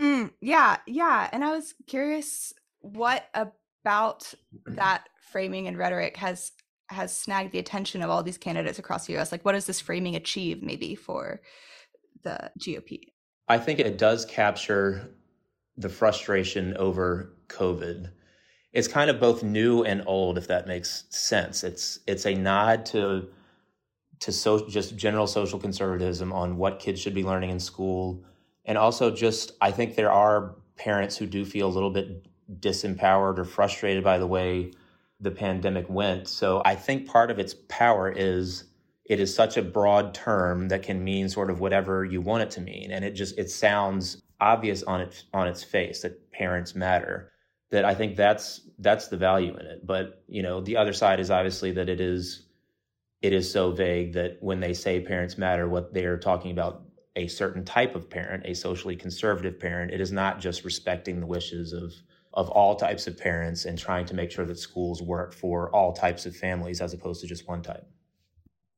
Mm, 0.00 0.32
yeah, 0.40 0.78
yeah. 0.88 1.28
And 1.32 1.44
I 1.44 1.52
was 1.52 1.74
curious 1.86 2.52
what 2.80 3.28
about 3.34 4.34
that 4.66 5.08
framing 5.30 5.68
and 5.68 5.78
rhetoric 5.78 6.16
has 6.16 6.50
has 6.88 7.16
snagged 7.16 7.52
the 7.52 7.58
attention 7.58 8.02
of 8.02 8.10
all 8.10 8.22
these 8.22 8.38
candidates 8.38 8.78
across 8.78 9.06
the 9.06 9.16
US? 9.18 9.32
Like 9.32 9.44
what 9.44 9.52
does 9.52 9.66
this 9.66 9.80
framing 9.80 10.16
achieve 10.16 10.62
maybe 10.62 10.94
for 10.94 11.40
the 12.22 12.50
GOP? 12.58 13.00
I 13.48 13.58
think 13.58 13.78
it 13.78 13.98
does 13.98 14.24
capture 14.24 15.10
the 15.76 15.88
frustration 15.88 16.76
over 16.76 17.34
COVID. 17.48 18.10
It's 18.72 18.88
kind 18.88 19.10
of 19.10 19.20
both 19.20 19.42
new 19.42 19.84
and 19.84 20.02
old, 20.06 20.38
if 20.38 20.48
that 20.48 20.66
makes 20.66 21.04
sense. 21.10 21.62
It's 21.62 22.00
it's 22.06 22.26
a 22.26 22.34
nod 22.34 22.86
to 22.86 23.28
to 24.20 24.32
so, 24.32 24.68
just 24.68 24.96
general 24.96 25.26
social 25.26 25.58
conservatism 25.58 26.32
on 26.32 26.56
what 26.56 26.78
kids 26.78 27.00
should 27.00 27.14
be 27.14 27.24
learning 27.24 27.50
in 27.50 27.60
school, 27.60 28.24
and 28.64 28.78
also 28.78 29.10
just 29.10 29.52
I 29.60 29.70
think 29.70 29.94
there 29.94 30.12
are 30.12 30.56
parents 30.76 31.16
who 31.16 31.26
do 31.26 31.44
feel 31.44 31.68
a 31.68 31.74
little 31.74 31.90
bit 31.90 32.26
disempowered 32.60 33.38
or 33.38 33.44
frustrated 33.44 34.02
by 34.02 34.18
the 34.18 34.26
way 34.26 34.72
the 35.20 35.30
pandemic 35.30 35.88
went. 35.88 36.28
So 36.28 36.62
I 36.64 36.74
think 36.74 37.06
part 37.06 37.30
of 37.30 37.38
its 37.38 37.54
power 37.68 38.10
is 38.10 38.64
it 39.04 39.20
is 39.20 39.34
such 39.34 39.56
a 39.56 39.62
broad 39.62 40.14
term 40.14 40.68
that 40.68 40.82
can 40.82 41.04
mean 41.04 41.28
sort 41.28 41.50
of 41.50 41.60
whatever 41.60 42.04
you 42.04 42.20
want 42.20 42.42
it 42.42 42.50
to 42.50 42.60
mean 42.60 42.90
and 42.90 43.04
it 43.04 43.12
just 43.12 43.38
it 43.38 43.50
sounds 43.50 44.22
obvious 44.40 44.82
on 44.84 45.00
its 45.00 45.24
on 45.32 45.46
its 45.46 45.62
face 45.62 46.02
that 46.02 46.30
parents 46.32 46.74
matter 46.74 47.30
that 47.70 47.84
i 47.84 47.94
think 47.94 48.16
that's 48.16 48.62
that's 48.78 49.08
the 49.08 49.16
value 49.16 49.54
in 49.56 49.66
it 49.66 49.86
but 49.86 50.22
you 50.26 50.42
know 50.42 50.60
the 50.60 50.76
other 50.76 50.92
side 50.92 51.20
is 51.20 51.30
obviously 51.30 51.70
that 51.72 51.88
it 51.88 52.00
is 52.00 52.46
it 53.22 53.32
is 53.32 53.50
so 53.50 53.70
vague 53.70 54.12
that 54.12 54.36
when 54.40 54.60
they 54.60 54.74
say 54.74 55.00
parents 55.00 55.38
matter 55.38 55.68
what 55.68 55.94
they're 55.94 56.18
talking 56.18 56.50
about 56.50 56.82
a 57.16 57.26
certain 57.28 57.64
type 57.64 57.94
of 57.94 58.10
parent 58.10 58.44
a 58.46 58.54
socially 58.54 58.96
conservative 58.96 59.58
parent 59.58 59.92
it 59.92 60.00
is 60.00 60.12
not 60.12 60.40
just 60.40 60.64
respecting 60.64 61.20
the 61.20 61.26
wishes 61.26 61.72
of 61.72 61.92
of 62.34 62.48
all 62.50 62.76
types 62.76 63.06
of 63.06 63.16
parents 63.16 63.64
and 63.64 63.78
trying 63.78 64.04
to 64.06 64.14
make 64.14 64.30
sure 64.30 64.44
that 64.44 64.58
schools 64.58 65.00
work 65.00 65.32
for 65.32 65.74
all 65.74 65.92
types 65.92 66.26
of 66.26 66.36
families 66.36 66.80
as 66.80 66.92
opposed 66.92 67.20
to 67.20 67.26
just 67.26 67.48
one 67.48 67.62
type 67.62 67.86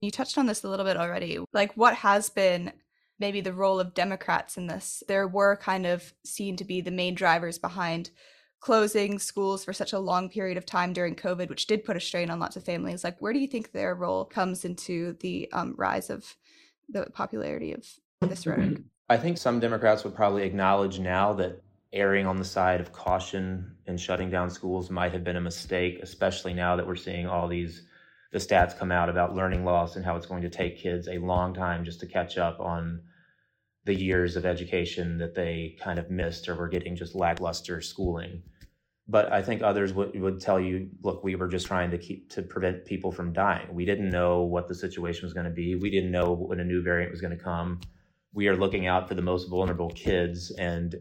you 0.00 0.10
touched 0.10 0.38
on 0.38 0.46
this 0.46 0.64
a 0.64 0.68
little 0.68 0.84
bit 0.84 0.96
already. 0.96 1.38
Like, 1.52 1.72
what 1.76 1.94
has 1.94 2.30
been 2.30 2.72
maybe 3.18 3.40
the 3.40 3.52
role 3.52 3.80
of 3.80 3.94
Democrats 3.94 4.56
in 4.56 4.66
this? 4.66 5.02
There 5.08 5.26
were 5.26 5.56
kind 5.56 5.86
of 5.86 6.12
seen 6.24 6.56
to 6.56 6.64
be 6.64 6.80
the 6.80 6.90
main 6.90 7.14
drivers 7.14 7.58
behind 7.58 8.10
closing 8.60 9.18
schools 9.18 9.64
for 9.64 9.72
such 9.72 9.92
a 9.92 9.98
long 9.98 10.28
period 10.28 10.56
of 10.56 10.66
time 10.66 10.92
during 10.92 11.14
COVID, 11.14 11.48
which 11.48 11.66
did 11.66 11.84
put 11.84 11.96
a 11.96 12.00
strain 12.00 12.30
on 12.30 12.40
lots 12.40 12.56
of 12.56 12.64
families. 12.64 13.04
Like, 13.04 13.20
where 13.20 13.32
do 13.32 13.38
you 13.38 13.46
think 13.46 13.72
their 13.72 13.94
role 13.94 14.24
comes 14.24 14.64
into 14.64 15.14
the 15.20 15.48
um, 15.52 15.74
rise 15.76 16.10
of 16.10 16.36
the 16.88 17.06
popularity 17.12 17.72
of 17.72 17.86
this 18.20 18.46
rhetoric? 18.46 18.78
I 19.08 19.16
think 19.16 19.38
some 19.38 19.60
Democrats 19.60 20.04
would 20.04 20.16
probably 20.16 20.42
acknowledge 20.42 20.98
now 20.98 21.32
that 21.34 21.62
erring 21.92 22.26
on 22.26 22.36
the 22.36 22.44
side 22.44 22.80
of 22.80 22.92
caution 22.92 23.76
and 23.86 24.00
shutting 24.00 24.30
down 24.30 24.50
schools 24.50 24.90
might 24.90 25.12
have 25.12 25.24
been 25.24 25.36
a 25.36 25.40
mistake, 25.40 25.98
especially 26.02 26.52
now 26.52 26.76
that 26.76 26.86
we're 26.86 26.96
seeing 26.96 27.26
all 27.26 27.48
these 27.48 27.82
the 28.32 28.38
stats 28.38 28.76
come 28.76 28.92
out 28.92 29.08
about 29.08 29.34
learning 29.34 29.64
loss 29.64 29.96
and 29.96 30.04
how 30.04 30.16
it's 30.16 30.26
going 30.26 30.42
to 30.42 30.50
take 30.50 30.78
kids 30.78 31.08
a 31.08 31.18
long 31.18 31.54
time 31.54 31.84
just 31.84 32.00
to 32.00 32.06
catch 32.06 32.36
up 32.36 32.60
on 32.60 33.00
the 33.84 33.94
years 33.94 34.36
of 34.36 34.44
education 34.44 35.16
that 35.18 35.34
they 35.34 35.76
kind 35.80 35.98
of 35.98 36.10
missed 36.10 36.48
or 36.48 36.56
were 36.56 36.68
getting 36.68 36.96
just 36.96 37.14
lackluster 37.14 37.80
schooling. 37.80 38.42
But 39.08 39.32
I 39.32 39.40
think 39.40 39.62
others 39.62 39.94
would, 39.94 40.20
would 40.20 40.40
tell 40.40 40.58
you, 40.58 40.90
look, 41.02 41.22
we 41.22 41.36
were 41.36 41.46
just 41.46 41.68
trying 41.68 41.92
to 41.92 41.98
keep 41.98 42.28
to 42.30 42.42
prevent 42.42 42.84
people 42.84 43.12
from 43.12 43.32
dying. 43.32 43.72
We 43.72 43.84
didn't 43.84 44.10
know 44.10 44.42
what 44.42 44.66
the 44.66 44.74
situation 44.74 45.24
was 45.24 45.32
going 45.32 45.46
to 45.46 45.52
be. 45.52 45.76
We 45.76 45.90
didn't 45.90 46.10
know 46.10 46.34
when 46.34 46.58
a 46.58 46.64
new 46.64 46.82
variant 46.82 47.12
was 47.12 47.20
going 47.20 47.36
to 47.36 47.42
come. 47.42 47.80
We 48.34 48.48
are 48.48 48.56
looking 48.56 48.88
out 48.88 49.06
for 49.06 49.14
the 49.14 49.22
most 49.22 49.48
vulnerable 49.48 49.90
kids, 49.90 50.50
and 50.50 50.96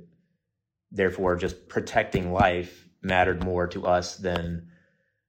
therefore, 0.95 1.35
just 1.35 1.67
protecting 1.67 2.31
life 2.31 2.87
mattered 3.01 3.43
more 3.43 3.67
to 3.67 3.85
us 3.85 4.15
than 4.15 4.69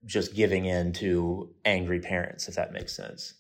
just 0.04 0.35
giving 0.35 0.64
in 0.64 0.92
to 0.94 1.52
angry 1.64 2.00
parents, 2.00 2.49
if 2.49 2.54
that 2.54 2.73
makes 2.73 2.96
sense. 2.96 3.35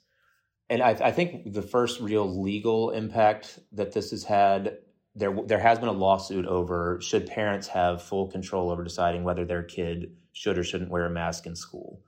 And 0.68 0.82
I, 0.82 0.90
I, 0.90 1.12
think 1.12 1.52
the 1.52 1.62
first 1.62 2.00
real 2.00 2.42
legal 2.42 2.90
impact 2.90 3.60
that 3.72 3.92
this 3.92 4.10
has 4.10 4.24
had, 4.24 4.78
there 5.14 5.34
there 5.46 5.60
has 5.60 5.78
been 5.78 5.88
a 5.88 5.92
lawsuit 5.92 6.44
over 6.44 7.00
should 7.00 7.26
parents 7.28 7.68
have 7.68 8.02
full 8.02 8.26
control 8.26 8.70
over 8.70 8.82
deciding 8.82 9.22
whether 9.22 9.44
their 9.44 9.62
kid 9.62 10.16
should 10.32 10.58
or 10.58 10.64
shouldn't 10.64 10.90
wear 10.90 11.06
a 11.06 11.10
mask 11.10 11.46
in 11.46 11.54
school. 11.54 12.02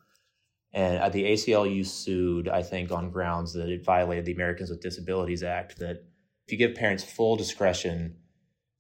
And 0.73 1.13
the 1.13 1.25
ACLU 1.25 1.87
sued, 1.87 2.49
I 2.49 2.63
think, 2.63 2.91
on 2.91 3.11
grounds 3.11 3.55
that 3.55 3.71
it 3.71 3.85
violated 3.85 4.27
the 4.27 4.35
Americans 4.35 4.71
with 4.71 4.83
Disabilities 4.83 5.43
Act. 5.45 5.79
That 5.79 6.05
if 6.45 6.53
you 6.53 6.59
give 6.59 6.75
parents 6.75 7.05
full 7.05 7.37
discretion, 7.37 8.17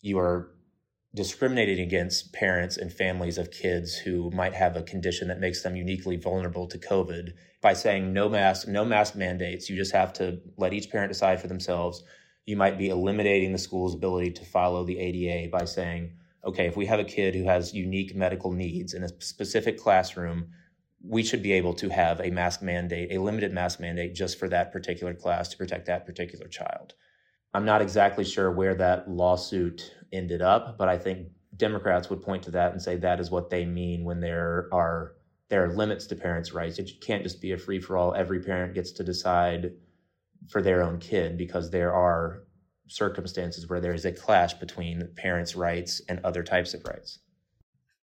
you 0.02 0.18
are 0.18 0.50
discriminating 1.14 1.80
against 1.80 2.32
parents 2.32 2.76
and 2.76 2.92
families 2.92 3.38
of 3.38 3.50
kids 3.50 3.96
who 3.96 4.30
might 4.30 4.54
have 4.54 4.76
a 4.76 4.82
condition 4.82 5.28
that 5.28 5.40
makes 5.40 5.62
them 5.62 5.74
uniquely 5.74 6.16
vulnerable 6.16 6.66
to 6.66 6.78
COVID 6.78 7.32
by 7.60 7.72
saying 7.72 8.12
no 8.12 8.28
mask, 8.28 8.68
no 8.68 8.84
mask 8.84 9.16
mandates. 9.16 9.70
You 9.70 9.76
just 9.76 9.92
have 9.92 10.12
to 10.14 10.40
let 10.56 10.74
each 10.74 10.90
parent 10.90 11.10
decide 11.10 11.40
for 11.40 11.48
themselves. 11.48 12.04
You 12.44 12.56
might 12.56 12.78
be 12.78 12.90
eliminating 12.90 13.52
the 13.52 13.58
school's 13.58 13.94
ability 13.94 14.32
to 14.32 14.44
follow 14.44 14.84
the 14.84 14.98
ADA 14.98 15.50
by 15.50 15.64
saying, 15.64 16.12
okay, 16.44 16.66
if 16.66 16.76
we 16.76 16.86
have 16.86 17.00
a 17.00 17.04
kid 17.04 17.34
who 17.34 17.44
has 17.44 17.74
unique 17.74 18.14
medical 18.14 18.52
needs 18.52 18.94
in 18.94 19.02
a 19.02 19.20
specific 19.20 19.78
classroom, 19.78 20.48
we 21.02 21.22
should 21.22 21.42
be 21.42 21.52
able 21.52 21.74
to 21.74 21.88
have 21.88 22.20
a 22.20 22.30
mask 22.30 22.62
mandate, 22.62 23.12
a 23.12 23.20
limited 23.20 23.52
mask 23.52 23.80
mandate 23.80 24.14
just 24.14 24.38
for 24.38 24.48
that 24.48 24.72
particular 24.72 25.14
class 25.14 25.48
to 25.48 25.56
protect 25.56 25.86
that 25.86 26.06
particular 26.06 26.48
child. 26.48 26.94
I'm 27.54 27.64
not 27.64 27.82
exactly 27.82 28.24
sure 28.24 28.50
where 28.50 28.74
that 28.74 29.10
lawsuit 29.10 29.94
ended 30.12 30.42
up, 30.42 30.76
but 30.78 30.88
I 30.88 30.98
think 30.98 31.28
Democrats 31.56 32.10
would 32.10 32.22
point 32.22 32.42
to 32.44 32.50
that 32.52 32.72
and 32.72 32.80
say 32.80 32.96
that 32.96 33.20
is 33.20 33.30
what 33.30 33.50
they 33.50 33.64
mean 33.64 34.04
when 34.04 34.20
there 34.20 34.68
are 34.72 35.14
there 35.48 35.64
are 35.64 35.72
limits 35.72 36.06
to 36.06 36.14
parents' 36.14 36.52
rights. 36.52 36.78
It 36.78 37.00
can't 37.00 37.22
just 37.22 37.40
be 37.40 37.52
a 37.52 37.58
free 37.58 37.80
for 37.80 37.96
all. 37.96 38.14
Every 38.14 38.40
parent 38.40 38.74
gets 38.74 38.92
to 38.92 39.04
decide 39.04 39.72
for 40.50 40.60
their 40.60 40.82
own 40.82 40.98
kid 40.98 41.38
because 41.38 41.70
there 41.70 41.94
are 41.94 42.44
circumstances 42.86 43.68
where 43.68 43.80
there 43.80 43.94
is 43.94 44.04
a 44.04 44.12
clash 44.12 44.54
between 44.54 45.08
parents' 45.16 45.56
rights 45.56 46.02
and 46.08 46.20
other 46.22 46.42
types 46.42 46.74
of 46.74 46.84
rights. 46.84 47.20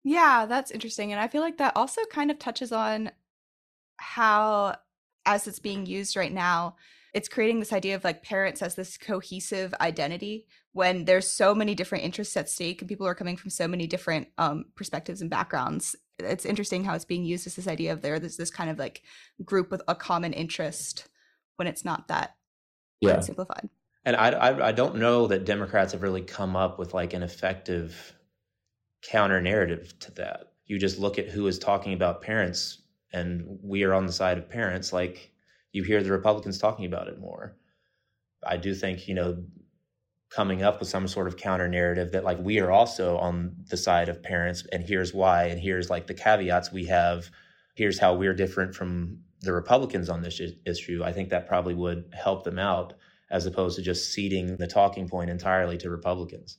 Yeah, 0.03 0.47
that's 0.47 0.71
interesting. 0.71 1.13
And 1.13 1.21
I 1.21 1.29
feel 1.29 1.43
like 1.43 1.59
that 1.59 1.77
also 1.77 2.03
kind 2.11 2.31
of 2.31 2.39
touches 2.39 2.73
on 2.73 3.11
how, 3.97 4.77
as 5.27 5.47
it's 5.47 5.59
being 5.59 5.87
used 5.87 6.17
right 6.17 6.33
now, 6.33 6.77
it's 7.13 7.29
creating 7.29 7.61
this 7.61 7.73
idea 7.73 7.97
of 7.97 8.05
like 8.05 8.23
parents 8.23 8.63
as 8.63 8.75
this 8.75 8.97
cohesive 8.97 9.75
identity 9.81 10.47
when 10.73 11.05
there's 11.05 11.31
so 11.31 11.55
many 11.55 11.75
different 11.75 12.05
interests 12.05 12.37
at 12.37 12.49
stake 12.49 12.81
and 12.81 12.89
people 12.89 13.07
are 13.07 13.15
coming 13.15 13.37
from 13.37 13.51
so 13.51 13.67
many 13.67 13.87
different 13.87 14.29
um, 14.39 14.67
perspectives 14.77 15.21
and 15.21 15.31
backgrounds. 15.31 15.97
It's 16.19 16.45
interesting 16.45 16.85
how 16.85 16.95
it's 16.95 17.05
being 17.05 17.25
used 17.25 17.47
as 17.47 17.57
this 17.57 17.69
idea 17.69 17.93
of 17.93 18.03
there 18.03 18.19
there's 18.19 18.37
this 18.37 18.51
kind 18.51 18.71
of 18.71 18.79
like 18.79 19.03
group 19.45 19.71
with 19.71 19.83
a 19.89 19.95
common 19.95 20.33
interest 20.33 21.09
when 21.57 21.67
it's 21.67 21.85
not 21.85 22.09
that 22.09 22.37
yeah. 23.01 23.21
simplified 23.21 23.69
and 24.05 24.17
I, 24.17 24.31
I, 24.31 24.69
I 24.69 24.73
don't 24.73 24.97
know 24.97 25.27
that 25.27 25.45
democrats 25.45 25.93
have 25.93 26.03
really 26.03 26.23
come 26.23 26.57
up 26.57 26.79
with 26.79 26.95
like 26.95 27.15
an 27.15 27.23
effective 27.23 28.15
counter 29.03 29.41
narrative 29.41 29.99
to 30.01 30.13
that. 30.13 30.53
You 30.67 30.79
just 30.79 30.99
look 30.99 31.19
at 31.19 31.29
who 31.29 31.47
is 31.47 31.59
talking 31.59 31.93
about 31.93 32.23
parents 32.23 32.83
and 33.13 33.59
we 33.63 33.83
are 33.83 33.95
on 33.95 34.07
the 34.07 34.13
side 34.13 34.39
of 34.39 34.49
parents 34.49 34.93
like 34.93 35.30
you 35.73 35.83
hear 35.83 36.03
the 36.03 36.13
Republicans 36.13 36.59
talking 36.59 36.87
about 36.87 37.09
it 37.09 37.21
more. 37.21 37.57
I 38.47 38.57
do 38.57 38.75
think, 38.75 39.07
you 39.07 39.15
know, 39.15 39.45
coming 40.31 40.63
up 40.63 40.79
with 40.79 40.89
some 40.89 41.09
sort 41.09 41.27
of 41.27 41.37
counter 41.37 41.69
narrative 41.69 42.13
that 42.13 42.25
like 42.25 42.39
we 42.39 42.61
are 42.61 42.71
also 42.71 43.19
on 43.19 43.57
the 43.69 43.77
side 43.77 44.09
of 44.09 44.23
parents 44.23 44.65
and 44.71 44.85
here's 44.85 45.13
why 45.13 45.47
and 45.47 45.61
here's 45.61 45.91
like 45.91 46.07
the 46.07 46.15
caveats 46.15 46.73
we 46.73 46.87
have. 46.87 47.31
Here's 47.75 47.99
how 47.99 48.15
we're 48.15 48.35
different 48.35 48.75
from 48.75 49.19
the 49.41 49.53
republicans 49.53 50.09
on 50.09 50.23
this 50.23 50.41
issue. 50.67 51.03
I 51.05 51.13
think 51.13 51.31
that 51.31 51.49
probably 51.49 51.75
would 51.75 52.13
help 52.13 52.45
them 52.45 52.59
out 52.59 52.95
as 53.31 53.47
opposed 53.47 53.77
to 53.77 53.83
just 53.83 54.13
ceding 54.13 54.57
the 54.57 54.67
talking 54.67 55.09
point 55.09 55.31
entirely 55.31 55.79
to 55.79 55.91
republicans. 55.91 56.59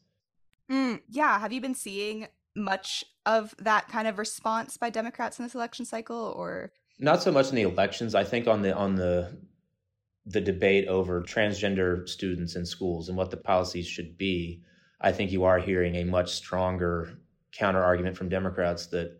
Mm, 0.69 1.01
yeah. 1.09 1.39
Have 1.39 1.53
you 1.53 1.61
been 1.61 1.75
seeing 1.75 2.27
much 2.55 3.05
of 3.25 3.55
that 3.59 3.87
kind 3.87 4.07
of 4.07 4.17
response 4.17 4.75
by 4.75 4.89
democrats 4.89 5.39
in 5.39 5.45
this 5.45 5.55
election 5.55 5.85
cycle 5.85 6.33
or 6.35 6.73
not 7.01 7.23
so 7.23 7.31
much 7.31 7.49
in 7.49 7.55
the 7.55 7.63
elections. 7.63 8.15
I 8.15 8.23
think 8.23 8.47
on 8.47 8.61
the 8.61 8.73
on 8.75 8.95
the 8.95 9.37
the 10.27 10.39
debate 10.39 10.87
over 10.87 11.21
transgender 11.23 12.07
students 12.07 12.55
in 12.55 12.65
schools 12.65 13.09
and 13.09 13.17
what 13.17 13.31
the 13.31 13.37
policies 13.37 13.87
should 13.87 14.17
be, 14.17 14.61
I 15.01 15.11
think 15.11 15.31
you 15.31 15.43
are 15.43 15.57
hearing 15.57 15.95
a 15.95 16.05
much 16.05 16.31
stronger 16.31 17.17
counter 17.51 17.83
argument 17.83 18.15
from 18.15 18.29
Democrats 18.29 18.85
that 18.87 19.17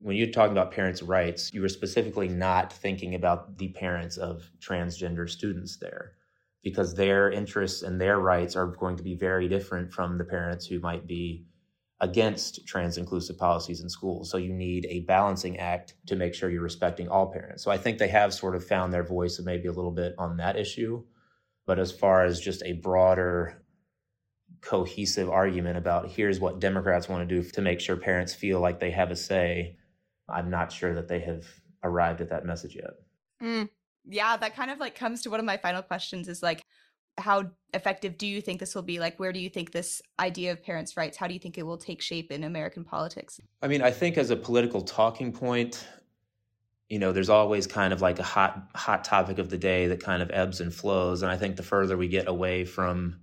when 0.00 0.16
you're 0.16 0.26
talking 0.26 0.52
about 0.52 0.72
parents' 0.72 1.02
rights, 1.02 1.52
you 1.54 1.62
were 1.62 1.68
specifically 1.68 2.28
not 2.28 2.72
thinking 2.72 3.14
about 3.14 3.56
the 3.58 3.68
parents 3.68 4.16
of 4.16 4.50
transgender 4.60 5.30
students 5.30 5.76
there 5.76 6.14
because 6.64 6.94
their 6.94 7.30
interests 7.30 7.82
and 7.82 8.00
their 8.00 8.18
rights 8.18 8.56
are 8.56 8.66
going 8.66 8.96
to 8.96 9.02
be 9.04 9.14
very 9.14 9.48
different 9.48 9.92
from 9.92 10.18
the 10.18 10.24
parents 10.24 10.66
who 10.66 10.80
might 10.80 11.06
be 11.06 11.46
against 12.00 12.66
trans 12.66 12.98
inclusive 12.98 13.38
policies 13.38 13.80
in 13.80 13.88
schools. 13.88 14.30
So 14.30 14.36
you 14.36 14.52
need 14.52 14.86
a 14.90 15.00
balancing 15.00 15.58
act 15.58 15.94
to 16.06 16.16
make 16.16 16.34
sure 16.34 16.50
you're 16.50 16.62
respecting 16.62 17.08
all 17.08 17.32
parents. 17.32 17.62
So 17.62 17.70
I 17.70 17.78
think 17.78 17.98
they 17.98 18.08
have 18.08 18.34
sort 18.34 18.56
of 18.56 18.66
found 18.66 18.92
their 18.92 19.04
voice 19.04 19.38
and 19.38 19.46
maybe 19.46 19.68
a 19.68 19.72
little 19.72 19.92
bit 19.92 20.14
on 20.18 20.36
that 20.38 20.56
issue. 20.56 21.04
But 21.66 21.78
as 21.78 21.92
far 21.92 22.24
as 22.24 22.40
just 22.40 22.62
a 22.64 22.72
broader 22.72 23.62
cohesive 24.60 25.30
argument 25.30 25.76
about 25.78 26.10
here's 26.10 26.40
what 26.40 26.58
Democrats 26.58 27.08
want 27.08 27.26
to 27.26 27.42
do 27.42 27.48
to 27.50 27.62
make 27.62 27.80
sure 27.80 27.96
parents 27.96 28.34
feel 28.34 28.60
like 28.60 28.80
they 28.80 28.90
have 28.90 29.10
a 29.10 29.16
say, 29.16 29.76
I'm 30.28 30.50
not 30.50 30.72
sure 30.72 30.94
that 30.94 31.08
they 31.08 31.20
have 31.20 31.44
arrived 31.82 32.20
at 32.20 32.30
that 32.30 32.44
message 32.44 32.74
yet. 32.74 32.94
Mm, 33.42 33.68
yeah, 34.06 34.36
that 34.36 34.56
kind 34.56 34.70
of 34.70 34.78
like 34.78 34.94
comes 34.94 35.22
to 35.22 35.30
one 35.30 35.40
of 35.40 35.46
my 35.46 35.56
final 35.56 35.82
questions 35.82 36.28
is 36.28 36.42
like, 36.42 36.64
how 37.18 37.50
effective 37.72 38.18
do 38.18 38.26
you 38.26 38.40
think 38.40 38.60
this 38.60 38.74
will 38.74 38.82
be? 38.82 38.98
Like, 38.98 39.18
where 39.18 39.32
do 39.32 39.38
you 39.38 39.48
think 39.48 39.72
this 39.72 40.02
idea 40.18 40.52
of 40.52 40.62
parents' 40.62 40.96
rights, 40.96 41.16
how 41.16 41.26
do 41.26 41.34
you 41.34 41.40
think 41.40 41.58
it 41.58 41.64
will 41.64 41.78
take 41.78 42.00
shape 42.00 42.30
in 42.30 42.44
American 42.44 42.84
politics? 42.84 43.40
I 43.62 43.68
mean, 43.68 43.82
I 43.82 43.90
think 43.90 44.16
as 44.18 44.30
a 44.30 44.36
political 44.36 44.82
talking 44.82 45.32
point, 45.32 45.86
you 46.88 46.98
know, 46.98 47.12
there's 47.12 47.30
always 47.30 47.66
kind 47.66 47.92
of 47.92 48.00
like 48.00 48.18
a 48.18 48.24
hot 48.24 48.68
hot 48.74 49.04
topic 49.04 49.38
of 49.38 49.48
the 49.48 49.58
day 49.58 49.88
that 49.88 50.02
kind 50.02 50.22
of 50.22 50.30
ebbs 50.30 50.60
and 50.60 50.72
flows. 50.72 51.22
And 51.22 51.30
I 51.30 51.36
think 51.36 51.56
the 51.56 51.62
further 51.62 51.96
we 51.96 52.08
get 52.08 52.28
away 52.28 52.64
from 52.64 53.16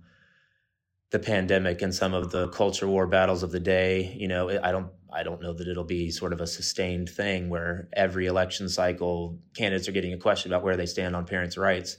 the 1.10 1.18
pandemic 1.18 1.82
and 1.82 1.94
some 1.94 2.14
of 2.14 2.30
the 2.30 2.48
culture 2.48 2.88
war 2.88 3.06
battles 3.06 3.42
of 3.42 3.52
the 3.52 3.60
day, 3.60 4.16
you 4.18 4.26
know, 4.26 4.48
I 4.62 4.72
don't 4.72 4.90
I 5.12 5.22
don't 5.22 5.42
know 5.42 5.52
that 5.52 5.68
it'll 5.68 5.84
be 5.84 6.10
sort 6.10 6.32
of 6.32 6.40
a 6.40 6.46
sustained 6.46 7.08
thing 7.08 7.50
where 7.50 7.88
every 7.92 8.26
election 8.26 8.68
cycle 8.68 9.38
candidates 9.54 9.88
are 9.88 9.92
getting 9.92 10.14
a 10.14 10.18
question 10.18 10.50
about 10.50 10.64
where 10.64 10.76
they 10.76 10.86
stand 10.86 11.14
on 11.14 11.26
parents' 11.26 11.58
rights. 11.58 11.98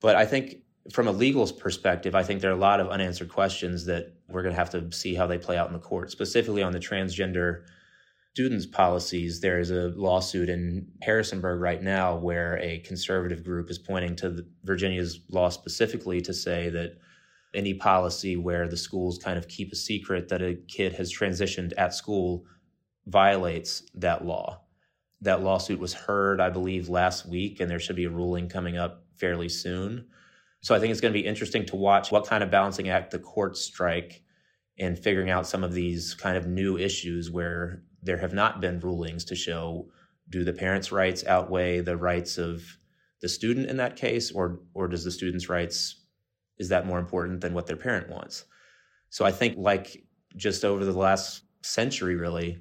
But 0.00 0.16
I 0.16 0.26
think 0.26 0.63
from 0.92 1.08
a 1.08 1.12
legal 1.12 1.46
perspective, 1.50 2.14
I 2.14 2.22
think 2.22 2.40
there 2.40 2.50
are 2.50 2.54
a 2.54 2.58
lot 2.58 2.80
of 2.80 2.88
unanswered 2.88 3.30
questions 3.30 3.86
that 3.86 4.12
we're 4.28 4.42
going 4.42 4.54
to 4.54 4.58
have 4.58 4.70
to 4.70 4.92
see 4.92 5.14
how 5.14 5.26
they 5.26 5.38
play 5.38 5.56
out 5.56 5.68
in 5.68 5.72
the 5.72 5.78
court, 5.78 6.10
specifically 6.10 6.62
on 6.62 6.72
the 6.72 6.78
transgender 6.78 7.64
students' 8.34 8.66
policies. 8.66 9.40
There 9.40 9.58
is 9.60 9.70
a 9.70 9.92
lawsuit 9.96 10.48
in 10.48 10.88
Harrisonburg 11.02 11.60
right 11.60 11.82
now 11.82 12.16
where 12.16 12.58
a 12.58 12.80
conservative 12.80 13.44
group 13.44 13.70
is 13.70 13.78
pointing 13.78 14.16
to 14.16 14.44
Virginia's 14.64 15.20
law 15.30 15.48
specifically 15.48 16.20
to 16.20 16.34
say 16.34 16.68
that 16.70 16.98
any 17.54 17.72
policy 17.72 18.36
where 18.36 18.68
the 18.68 18.76
schools 18.76 19.18
kind 19.18 19.38
of 19.38 19.48
keep 19.48 19.72
a 19.72 19.76
secret 19.76 20.28
that 20.28 20.42
a 20.42 20.56
kid 20.68 20.92
has 20.94 21.12
transitioned 21.12 21.72
at 21.78 21.94
school 21.94 22.44
violates 23.06 23.84
that 23.94 24.24
law. 24.24 24.60
That 25.20 25.42
lawsuit 25.42 25.78
was 25.78 25.94
heard, 25.94 26.40
I 26.40 26.50
believe, 26.50 26.88
last 26.88 27.26
week, 27.26 27.60
and 27.60 27.70
there 27.70 27.78
should 27.78 27.96
be 27.96 28.04
a 28.04 28.10
ruling 28.10 28.48
coming 28.48 28.76
up 28.76 29.04
fairly 29.16 29.48
soon. 29.48 30.06
So 30.64 30.74
I 30.74 30.80
think 30.80 30.92
it's 30.92 31.00
going 31.02 31.12
to 31.12 31.20
be 31.20 31.26
interesting 31.26 31.66
to 31.66 31.76
watch 31.76 32.10
what 32.10 32.26
kind 32.26 32.42
of 32.42 32.50
balancing 32.50 32.88
act 32.88 33.10
the 33.10 33.18
courts 33.18 33.60
strike 33.60 34.22
in 34.78 34.96
figuring 34.96 35.28
out 35.28 35.46
some 35.46 35.62
of 35.62 35.74
these 35.74 36.14
kind 36.14 36.38
of 36.38 36.46
new 36.46 36.78
issues 36.78 37.30
where 37.30 37.82
there 38.02 38.16
have 38.16 38.32
not 38.32 38.62
been 38.62 38.80
rulings 38.80 39.26
to 39.26 39.34
show 39.34 39.90
do 40.30 40.42
the 40.42 40.54
parents' 40.54 40.90
rights 40.90 41.22
outweigh 41.26 41.80
the 41.80 41.98
rights 41.98 42.38
of 42.38 42.62
the 43.20 43.28
student 43.28 43.68
in 43.68 43.76
that 43.76 43.96
case, 43.96 44.32
or 44.32 44.60
or 44.72 44.88
does 44.88 45.04
the 45.04 45.10
student's 45.10 45.50
rights 45.50 46.00
is 46.56 46.70
that 46.70 46.86
more 46.86 46.98
important 46.98 47.42
than 47.42 47.52
what 47.52 47.66
their 47.66 47.76
parent 47.76 48.08
wants? 48.08 48.46
So 49.10 49.26
I 49.26 49.32
think 49.32 49.58
like 49.58 50.02
just 50.34 50.64
over 50.64 50.82
the 50.82 50.92
last 50.92 51.42
century, 51.60 52.16
really, 52.16 52.58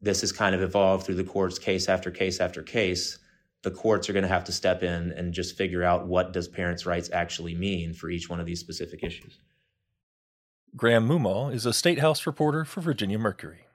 this 0.00 0.22
has 0.22 0.32
kind 0.32 0.54
of 0.54 0.62
evolved 0.62 1.04
through 1.04 1.16
the 1.16 1.24
courts, 1.24 1.58
case 1.58 1.86
after 1.86 2.10
case 2.10 2.40
after 2.40 2.62
case. 2.62 3.18
The 3.62 3.70
courts 3.70 4.08
are 4.08 4.12
going 4.12 4.22
to 4.22 4.28
have 4.28 4.44
to 4.44 4.52
step 4.52 4.82
in 4.82 5.12
and 5.12 5.34
just 5.34 5.56
figure 5.56 5.84
out 5.84 6.06
what 6.06 6.32
does 6.32 6.48
parents' 6.48 6.86
rights 6.86 7.10
actually 7.12 7.54
mean 7.54 7.92
for 7.92 8.08
each 8.08 8.30
one 8.30 8.40
of 8.40 8.46
these 8.46 8.60
specific 8.60 9.02
issues. 9.02 9.38
Graham 10.76 11.08
Moomaw 11.08 11.52
is 11.52 11.66
a 11.66 11.72
State 11.72 11.98
House 11.98 12.26
reporter 12.26 12.64
for 12.64 12.80
Virginia 12.80 13.18
Mercury. 13.18 13.66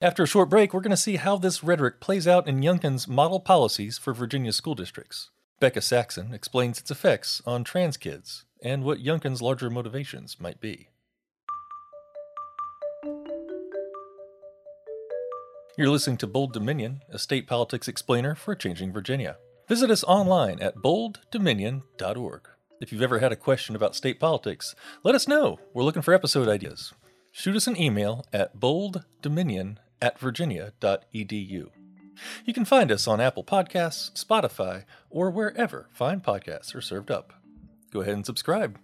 After 0.00 0.24
a 0.24 0.26
short 0.26 0.50
break, 0.50 0.74
we're 0.74 0.80
going 0.80 0.90
to 0.90 0.96
see 0.96 1.16
how 1.16 1.38
this 1.38 1.64
rhetoric 1.64 2.00
plays 2.00 2.28
out 2.28 2.46
in 2.48 2.60
Youngkin's 2.60 3.08
model 3.08 3.40
policies 3.40 3.96
for 3.96 4.12
Virginia 4.12 4.52
school 4.52 4.74
districts. 4.74 5.30
Bekah 5.62 5.82
Saxon 5.82 6.34
explains 6.34 6.78
its 6.78 6.90
effects 6.90 7.40
on 7.46 7.64
trans 7.64 7.96
kids 7.96 8.44
and 8.62 8.84
what 8.84 9.02
Youngkin's 9.02 9.40
larger 9.40 9.70
motivations 9.70 10.38
might 10.40 10.60
be. 10.60 10.88
You're 15.76 15.90
listening 15.90 16.18
to 16.18 16.26
Bold 16.26 16.52
Dominion, 16.52 17.02
a 17.10 17.18
state 17.18 17.46
politics 17.46 17.88
explainer 17.88 18.34
for 18.34 18.54
changing 18.54 18.92
Virginia. 18.92 19.38
Visit 19.68 19.90
us 19.90 20.04
online 20.04 20.60
at 20.60 20.76
bolddominion.org. 20.76 22.48
If 22.80 22.92
you've 22.92 23.02
ever 23.02 23.18
had 23.18 23.32
a 23.32 23.36
question 23.36 23.74
about 23.74 23.96
state 23.96 24.20
politics, 24.20 24.74
let 25.02 25.14
us 25.14 25.26
know. 25.26 25.58
We're 25.72 25.82
looking 25.82 26.02
for 26.02 26.14
episode 26.14 26.48
ideas. 26.48 26.92
Shoot 27.32 27.56
us 27.56 27.66
an 27.66 27.80
email 27.80 28.24
at 28.32 28.56
bolddominion 28.56 29.78
at 30.00 30.18
virginia.edu. 30.18 31.68
You 32.44 32.54
can 32.54 32.64
find 32.64 32.92
us 32.92 33.08
on 33.08 33.20
Apple 33.20 33.44
Podcasts, 33.44 34.12
Spotify, 34.12 34.84
or 35.10 35.30
wherever 35.30 35.88
fine 35.92 36.20
podcasts 36.20 36.74
are 36.74 36.80
served 36.80 37.10
up 37.10 37.32
go 37.94 38.00
ahead 38.00 38.14
and 38.14 38.26
subscribe. 38.26 38.76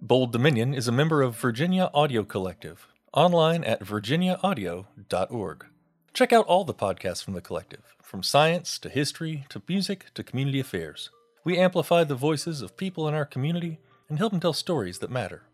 Bold 0.00 0.32
Dominion 0.32 0.72
is 0.72 0.86
a 0.86 0.92
member 0.92 1.20
of 1.20 1.36
Virginia 1.36 1.90
Audio 1.92 2.22
Collective, 2.22 2.86
online 3.12 3.64
at 3.64 3.80
virginiaaudio.org. 3.80 5.66
Check 6.14 6.32
out 6.32 6.46
all 6.46 6.64
the 6.64 6.74
podcasts 6.74 7.24
from 7.24 7.34
the 7.34 7.40
collective, 7.40 7.96
from 8.02 8.22
science 8.22 8.78
to 8.80 8.88
history 8.88 9.46
to 9.48 9.62
music 9.68 10.06
to 10.14 10.22
community 10.22 10.60
affairs. 10.60 11.10
We 11.44 11.58
amplify 11.58 12.04
the 12.04 12.14
voices 12.14 12.60
of 12.62 12.76
people 12.76 13.08
in 13.08 13.14
our 13.14 13.24
community 13.24 13.78
and 14.08 14.18
help 14.18 14.32
them 14.32 14.40
tell 14.40 14.52
stories 14.52 14.98
that 14.98 15.10
matter. 15.10 15.44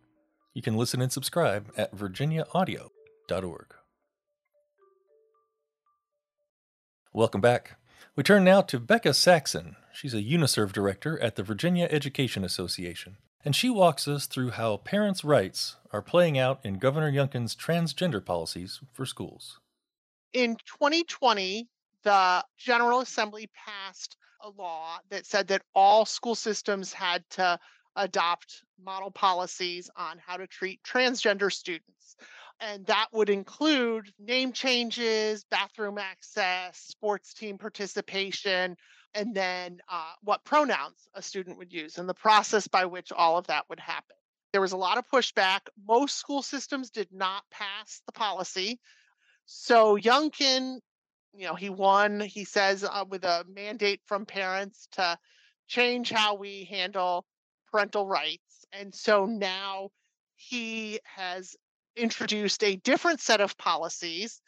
You 0.54 0.62
can 0.62 0.76
listen 0.76 1.00
and 1.00 1.12
subscribe 1.12 1.72
at 1.76 1.94
virginiaaudio.org. 1.94 3.74
Welcome 7.12 7.40
back. 7.40 7.76
We 8.16 8.22
turn 8.22 8.44
now 8.44 8.62
to 8.62 8.80
Bekah 8.80 9.14
Saxon, 9.14 9.76
She's 10.00 10.14
a 10.14 10.22
UniServe 10.22 10.70
director 10.70 11.20
at 11.20 11.34
the 11.34 11.42
Virginia 11.42 11.88
Education 11.90 12.44
Association, 12.44 13.16
and 13.44 13.56
she 13.56 13.68
walks 13.68 14.06
us 14.06 14.26
through 14.26 14.50
how 14.50 14.76
parents' 14.76 15.24
rights 15.24 15.74
are 15.92 16.02
playing 16.02 16.38
out 16.38 16.60
in 16.62 16.78
Governor 16.78 17.10
Youngkin's 17.10 17.56
transgender 17.56 18.24
policies 18.24 18.78
for 18.92 19.04
schools. 19.04 19.58
In 20.32 20.56
2020, 20.56 21.68
the 22.04 22.44
General 22.58 23.00
Assembly 23.00 23.50
passed 23.54 24.16
a 24.42 24.50
law 24.50 24.98
that 25.10 25.26
said 25.26 25.48
that 25.48 25.62
all 25.74 26.04
school 26.04 26.34
systems 26.34 26.92
had 26.92 27.24
to 27.30 27.58
adopt 27.96 28.62
model 28.82 29.10
policies 29.10 29.90
on 29.96 30.18
how 30.24 30.36
to 30.36 30.46
treat 30.46 30.80
transgender 30.82 31.52
students. 31.52 32.16
And 32.60 32.86
that 32.86 33.08
would 33.12 33.30
include 33.30 34.12
name 34.18 34.52
changes, 34.52 35.44
bathroom 35.44 35.98
access, 35.98 36.78
sports 36.78 37.34
team 37.34 37.58
participation, 37.58 38.76
and 39.14 39.34
then 39.34 39.80
uh, 39.88 40.12
what 40.22 40.44
pronouns 40.44 41.08
a 41.14 41.22
student 41.22 41.58
would 41.58 41.72
use 41.72 41.98
and 41.98 42.08
the 42.08 42.14
process 42.14 42.68
by 42.68 42.84
which 42.84 43.12
all 43.12 43.38
of 43.38 43.46
that 43.46 43.64
would 43.68 43.80
happen. 43.80 44.16
There 44.52 44.60
was 44.60 44.72
a 44.72 44.76
lot 44.76 44.98
of 44.98 45.08
pushback. 45.08 45.60
Most 45.86 46.16
school 46.16 46.42
systems 46.42 46.90
did 46.90 47.08
not 47.12 47.44
pass 47.50 48.02
the 48.06 48.12
policy. 48.12 48.80
So 49.50 49.96
Youngkin, 49.96 50.78
you 51.32 51.46
know, 51.46 51.54
he 51.54 51.70
won, 51.70 52.20
he 52.20 52.44
says, 52.44 52.84
uh, 52.84 53.06
with 53.08 53.24
a 53.24 53.46
mandate 53.48 54.02
from 54.04 54.26
parents 54.26 54.88
to 54.92 55.18
change 55.66 56.10
how 56.10 56.34
we 56.34 56.64
handle 56.64 57.24
parental 57.70 58.06
rights. 58.06 58.66
And 58.72 58.94
so 58.94 59.24
now 59.24 59.88
he 60.36 61.00
has 61.04 61.56
introduced 61.96 62.62
a 62.62 62.76
different 62.76 63.20
set 63.22 63.40
of 63.40 63.56
policies 63.56 64.42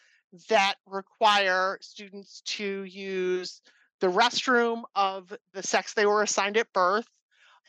that 0.51 0.75
require 0.85 1.79
students 1.81 2.43
to 2.43 2.85
use 2.85 3.63
the 4.01 4.09
restroom 4.09 4.83
of 4.95 5.33
the 5.55 5.63
sex 5.63 5.95
they 5.95 6.05
were 6.05 6.23
assigned 6.23 6.59
at 6.59 6.71
birth 6.75 7.09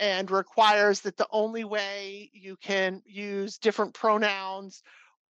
and 0.02 0.30
requires 0.30 1.00
that 1.02 1.16
the 1.16 1.28
only 1.32 1.64
way 1.64 2.30
you 2.34 2.58
can 2.58 3.02
use 3.06 3.58
different 3.58 3.94
pronouns 3.94 4.84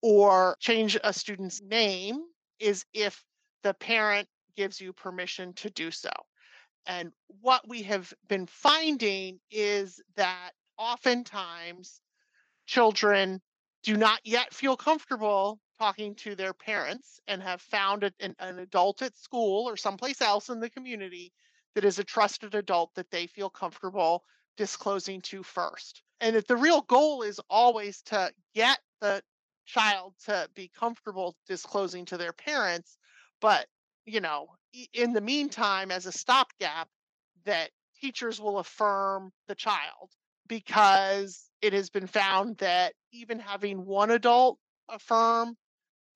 or 0.03 0.57
change 0.61 0.97
a 1.03 1.13
student's 1.13 1.61
name 1.63 2.23
is 2.59 2.85
if 2.93 3.23
the 3.63 3.75
parent 3.75 4.29
gives 4.57 4.81
you 4.81 4.93
permission 4.93 5.53
to 5.55 5.71
do 5.71 5.91
so. 5.91 6.11
And 6.87 7.13
what 7.41 7.69
we 7.69 7.83
have 7.83 8.13
been 8.29 8.47
finding 8.47 9.39
is 9.51 10.01
that 10.17 10.51
oftentimes 10.79 12.01
children 12.67 13.41
do 13.83 13.97
not 13.97 14.21
yet 14.25 14.53
feel 14.55 14.77
comfortable 14.77 15.61
talking 15.79 16.15
to 16.15 16.35
their 16.35 16.53
parents 16.53 17.21
and 17.27 17.43
have 17.43 17.61
found 17.61 18.05
an, 18.05 18.35
an 18.39 18.59
adult 18.59 19.03
at 19.03 19.17
school 19.17 19.69
or 19.69 19.77
someplace 19.77 20.21
else 20.21 20.49
in 20.49 20.61
the 20.61 20.71
community 20.71 21.33
that 21.75 21.85
is 21.85 21.99
a 21.99 22.05
trusted 22.05 22.55
adult 22.55 22.91
that 22.95 23.11
they 23.11 23.27
feel 23.27 23.49
comfortable 23.49 24.25
disclosing 24.57 25.21
to 25.23 25.43
first. 25.43 26.03
And 26.21 26.37
that 26.37 26.47
the 26.49 26.57
real 26.57 26.83
goal 26.83 27.23
is 27.23 27.41
always 27.49 28.03
to 28.03 28.31
get 28.55 28.79
the 29.01 29.23
child 29.73 30.15
to 30.27 30.49
be 30.55 30.71
comfortable 30.79 31.37
disclosing 31.47 32.05
to 32.07 32.17
their 32.17 32.33
parents. 32.33 32.99
But, 33.41 33.67
you 34.05 34.21
know, 34.21 34.49
in 34.93 35.13
the 35.13 35.21
meantime, 35.21 35.91
as 35.91 36.07
a 36.07 36.13
stopgap, 36.13 36.89
that 37.45 37.71
teachers 38.01 38.41
will 38.41 38.59
affirm 38.59 39.31
the 39.49 39.55
child 39.55 40.11
because 40.49 41.49
it 41.63 41.73
has 41.73 41.91
been 41.91 42.07
found 42.07 42.57
that 42.59 42.95
even 43.13 43.39
having 43.39 43.87
one 43.87 44.11
adult 44.11 44.59
affirm 44.89 45.57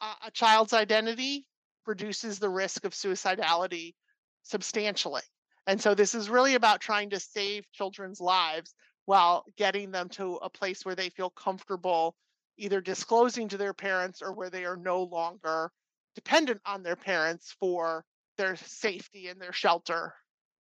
a 0.00 0.30
child's 0.32 0.72
identity 0.72 1.46
reduces 1.86 2.38
the 2.38 2.48
risk 2.48 2.84
of 2.84 2.92
suicidality 2.92 3.94
substantially. 4.42 5.22
And 5.66 5.80
so 5.80 5.94
this 5.94 6.14
is 6.14 6.28
really 6.28 6.56
about 6.56 6.80
trying 6.80 7.10
to 7.10 7.20
save 7.20 7.70
children's 7.72 8.20
lives 8.20 8.74
while 9.06 9.44
getting 9.56 9.90
them 9.90 10.08
to 10.10 10.36
a 10.36 10.50
place 10.50 10.84
where 10.84 10.94
they 10.94 11.08
feel 11.10 11.30
comfortable 11.30 12.14
either 12.56 12.80
disclosing 12.80 13.48
to 13.48 13.56
their 13.58 13.74
parents 13.74 14.22
or 14.22 14.32
where 14.32 14.50
they 14.50 14.64
are 14.64 14.76
no 14.76 15.02
longer 15.02 15.70
dependent 16.14 16.60
on 16.66 16.82
their 16.82 16.96
parents 16.96 17.52
for 17.52 18.04
their 18.36 18.56
safety 18.56 19.28
and 19.28 19.40
their 19.40 19.52
shelter. 19.52 20.14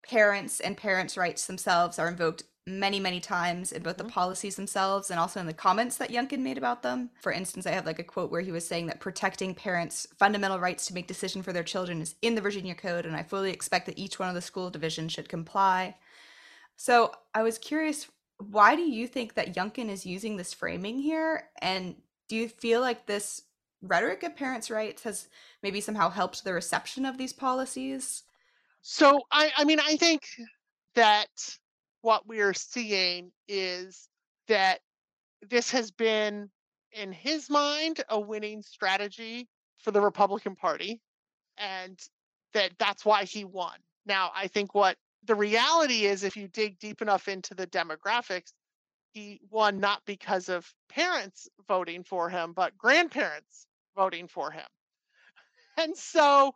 Parents 0.05 0.61
and 0.61 0.77
parents' 0.77 1.17
rights 1.17 1.47
themselves 1.47 1.99
are 1.99 2.09
invoked 2.09 2.45
many, 2.67 3.01
many 3.01 3.21
times 3.21 3.73
in 3.73 3.83
both 3.83 3.97
the 3.99 4.05
Mhm. 4.05 4.13
policies 4.13 4.55
themselves 4.57 5.11
and 5.11 5.19
also 5.19 5.41
in 5.41 5.47
the 5.47 5.55
comments 5.55 5.97
that 5.97 6.11
Youngkin 6.11 6.41
made 6.41 6.59
about 6.59 6.83
them. 6.83 7.11
For 7.21 7.33
instance, 7.33 7.67
I 7.67 7.73
have 7.73 7.87
like 7.87 7.99
a 7.99 8.05
quote 8.05 8.31
where 8.31 8.41
he 8.41 8.53
was 8.53 8.67
saying 8.67 8.87
that 8.87 9.01
protecting 9.01 9.55
parents' 9.55 10.07
fundamental 10.17 10.61
rights 10.61 10.87
to 10.87 10.95
make 10.95 11.09
decision 11.09 11.43
for 11.43 11.53
their 11.53 11.65
children 11.65 12.01
is 12.01 12.15
in 12.23 12.35
the 12.37 12.41
Virginia 12.41 12.75
Code, 12.77 13.07
and 13.07 13.17
I 13.17 13.23
fully 13.25 13.51
expect 13.51 13.87
that 13.87 13.99
each 13.99 14.19
one 14.19 14.29
of 14.29 14.35
the 14.37 14.43
school 14.43 14.71
divisions 14.71 15.13
should 15.13 15.29
comply. 15.29 15.99
So 16.77 17.13
I 17.35 17.43
was 17.43 17.59
curious, 17.59 18.09
why 18.51 18.77
do 18.77 18.83
you 18.83 19.07
think 19.07 19.35
that 19.35 19.55
Youngkin 19.55 19.89
is 19.89 20.07
using 20.07 20.37
this 20.37 20.53
framing 20.53 20.99
here? 20.99 21.49
And 21.61 21.97
do 22.29 22.37
you 22.37 22.49
feel 22.49 22.81
like 22.81 23.07
this 23.07 23.43
rhetoric 23.83 24.23
of 24.23 24.37
parents' 24.37 24.71
rights 24.71 25.03
has 25.03 25.29
maybe 25.63 25.81
somehow 25.81 26.09
helped 26.09 26.45
the 26.45 26.53
reception 26.53 27.05
of 27.05 27.19
these 27.19 27.33
policies? 27.33 28.23
So 28.83 29.21
I, 29.31 29.51
I 29.57 29.65
mean, 29.65 29.81
I 29.81 29.97
think 29.97 30.23
that 30.95 31.29
what 32.03 32.27
we 32.27 32.41
are 32.41 32.55
seeing 32.55 33.31
is 33.49 34.09
that 34.49 34.81
this 35.49 35.71
has 35.71 35.91
been, 35.91 36.51
in 36.93 37.13
his 37.13 37.49
mind, 37.49 38.03
a 38.09 38.21
winning 38.21 38.63
strategy 38.63 39.49
for 39.79 39.91
the 39.91 40.01
Republican 40.01 40.55
Party, 40.55 41.01
and 41.59 41.99
that 42.55 42.73
that's 42.79 43.05
why 43.05 43.25
he 43.25 43.45
won. 43.45 43.75
Now, 44.05 44.31
I 44.35 44.49
think 44.49 44.75
what 44.75 44.97
the 45.25 45.35
reality 45.35 46.07
is, 46.07 46.25
if 46.25 46.37
you 46.37 46.49
dig 46.49 46.79
deep 46.79 47.03
enough 47.03 47.29
into 47.29 47.55
the 47.55 47.67
demographics, 47.67 48.53
he 49.13 49.41
won 49.51 49.79
not 49.79 50.03
because 50.07 50.49
of 50.49 50.73
parents 50.89 51.49
voting 51.69 52.03
for 52.03 52.29
him, 52.29 52.53
but 52.53 52.77
grandparents 52.77 53.67
voting 53.97 54.29
for 54.29 54.51
him. 54.51 54.67
And 55.79 55.97
so, 55.97 56.53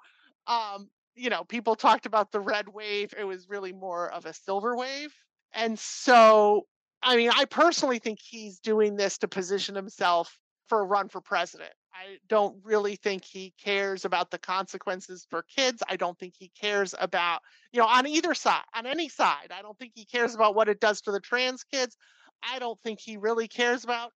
um, 0.47 0.91
you 1.15 1.31
know, 1.31 1.43
people 1.45 1.75
talked 1.75 2.05
about 2.05 2.31
the 2.31 2.41
red 2.41 2.69
wave. 2.69 3.15
It 3.19 3.25
was 3.25 3.49
really 3.49 3.73
more 3.73 4.11
of 4.13 4.27
a 4.27 4.35
silver 4.35 4.77
wave. 4.77 5.15
And 5.55 5.79
so, 5.79 6.67
I 7.03 7.17
mean, 7.17 7.31
I 7.35 7.47
personally 7.47 7.99
think 7.99 8.19
he's 8.23 8.59
doing 8.61 8.95
this 8.95 9.17
to 9.19 9.29
position 9.29 9.75
himself 9.75 10.39
for 10.69 10.81
a 10.81 10.85
run 10.85 11.09
for 11.09 11.23
president. 11.23 11.73
I 11.99 12.19
don't 12.29 12.57
really 12.63 12.97
think 12.97 13.25
he 13.25 13.55
cares 13.63 14.05
about 14.05 14.31
the 14.31 14.39
consequences 14.39 15.27
for 15.31 15.43
kids. 15.43 15.83
I 15.89 15.97
don't 15.97 16.19
think 16.19 16.35
he 16.39 16.51
cares 16.61 16.95
about, 16.99 17.41
you 17.73 17.81
know, 17.81 17.87
on 17.87 18.07
either 18.07 18.35
side, 18.35 18.65
on 18.75 18.87
any 18.87 19.09
side. 19.09 19.51
I 19.57 19.63
don't 19.63 19.79
think 19.79 19.93
he 19.95 20.05
cares 20.05 20.35
about 20.35 20.55
what 20.55 20.69
it 20.69 20.81
does 20.81 21.01
for 21.01 21.13
the 21.13 21.21
trans 21.21 21.65
kids. 21.65 21.97
I 22.43 22.59
don't 22.59 22.79
think 22.81 23.01
he 23.01 23.17
really 23.17 23.49
cares 23.49 23.83
about 23.85 24.13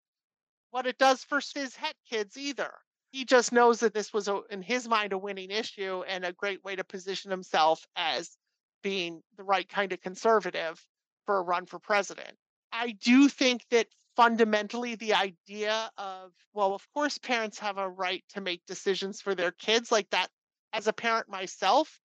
what 0.70 0.86
it 0.86 0.98
does 0.98 1.24
for 1.24 1.40
his 1.54 1.74
het 1.74 1.94
kids 2.08 2.36
either. 2.36 2.70
He 3.12 3.24
just 3.24 3.50
knows 3.50 3.80
that 3.80 3.94
this 3.94 4.12
was, 4.12 4.28
a, 4.28 4.40
in 4.50 4.62
his 4.62 4.86
mind, 4.86 5.12
a 5.12 5.18
winning 5.18 5.50
issue 5.50 6.02
and 6.06 6.24
a 6.24 6.32
great 6.32 6.62
way 6.62 6.76
to 6.76 6.84
position 6.84 7.30
himself 7.30 7.86
as 7.96 8.36
being 8.82 9.22
the 9.36 9.42
right 9.42 9.68
kind 9.68 9.92
of 9.92 10.00
conservative 10.00 10.80
for 11.26 11.38
a 11.38 11.42
run 11.42 11.66
for 11.66 11.78
president. 11.78 12.36
I 12.72 12.92
do 12.92 13.28
think 13.28 13.64
that 13.70 13.86
fundamentally 14.16 14.94
the 14.96 15.14
idea 15.14 15.90
of, 15.98 16.32
well, 16.52 16.74
of 16.74 16.86
course, 16.92 17.18
parents 17.18 17.58
have 17.58 17.78
a 17.78 17.88
right 17.88 18.24
to 18.30 18.40
make 18.40 18.64
decisions 18.66 19.20
for 19.20 19.34
their 19.34 19.52
kids, 19.52 19.90
like 19.92 20.08
that, 20.10 20.28
as 20.72 20.86
a 20.86 20.92
parent 20.92 21.28
myself, 21.28 21.98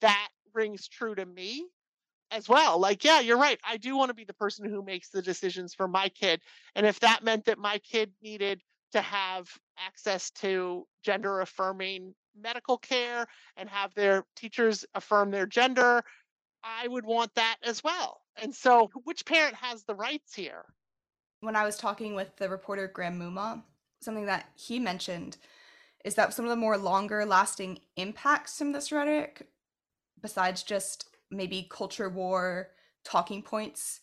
that 0.00 0.28
rings 0.52 0.88
true 0.88 1.14
to 1.14 1.24
me 1.24 1.66
as 2.30 2.48
well. 2.48 2.78
Like, 2.78 3.04
yeah, 3.04 3.20
you're 3.20 3.38
right. 3.38 3.58
I 3.64 3.76
do 3.76 3.96
want 3.96 4.10
to 4.10 4.14
be 4.14 4.24
the 4.24 4.34
person 4.34 4.68
who 4.68 4.82
makes 4.82 5.10
the 5.10 5.22
decisions 5.22 5.74
for 5.74 5.88
my 5.88 6.08
kid. 6.08 6.40
And 6.74 6.86
if 6.86 7.00
that 7.00 7.24
meant 7.24 7.46
that 7.46 7.58
my 7.58 7.78
kid 7.78 8.12
needed 8.22 8.60
to 8.92 9.00
have 9.00 9.48
access 9.78 10.30
to 10.30 10.86
gender 11.04 11.40
affirming 11.40 12.14
medical 12.38 12.78
care 12.78 13.26
and 13.56 13.68
have 13.68 13.94
their 13.94 14.24
teachers 14.36 14.84
affirm 14.94 15.30
their 15.30 15.46
gender, 15.46 16.02
I 16.62 16.86
would 16.86 17.04
want 17.04 17.34
that 17.34 17.56
as 17.62 17.82
well. 17.82 18.20
And 18.36 18.54
so, 18.54 18.90
which 19.04 19.24
parent 19.24 19.54
has 19.56 19.84
the 19.84 19.94
rights 19.94 20.34
here? 20.34 20.64
When 21.40 21.56
I 21.56 21.64
was 21.64 21.76
talking 21.76 22.14
with 22.14 22.36
the 22.36 22.48
reporter 22.48 22.86
Graham 22.86 23.18
Moomaw, 23.18 23.62
something 24.00 24.26
that 24.26 24.48
he 24.54 24.78
mentioned 24.78 25.38
is 26.04 26.14
that 26.14 26.34
some 26.34 26.44
of 26.44 26.50
the 26.50 26.56
more 26.56 26.76
longer 26.76 27.24
lasting 27.24 27.78
impacts 27.96 28.58
from 28.58 28.72
this 28.72 28.92
rhetoric, 28.92 29.48
besides 30.20 30.62
just 30.62 31.08
maybe 31.30 31.66
culture 31.70 32.08
war 32.08 32.68
talking 33.04 33.42
points, 33.42 34.00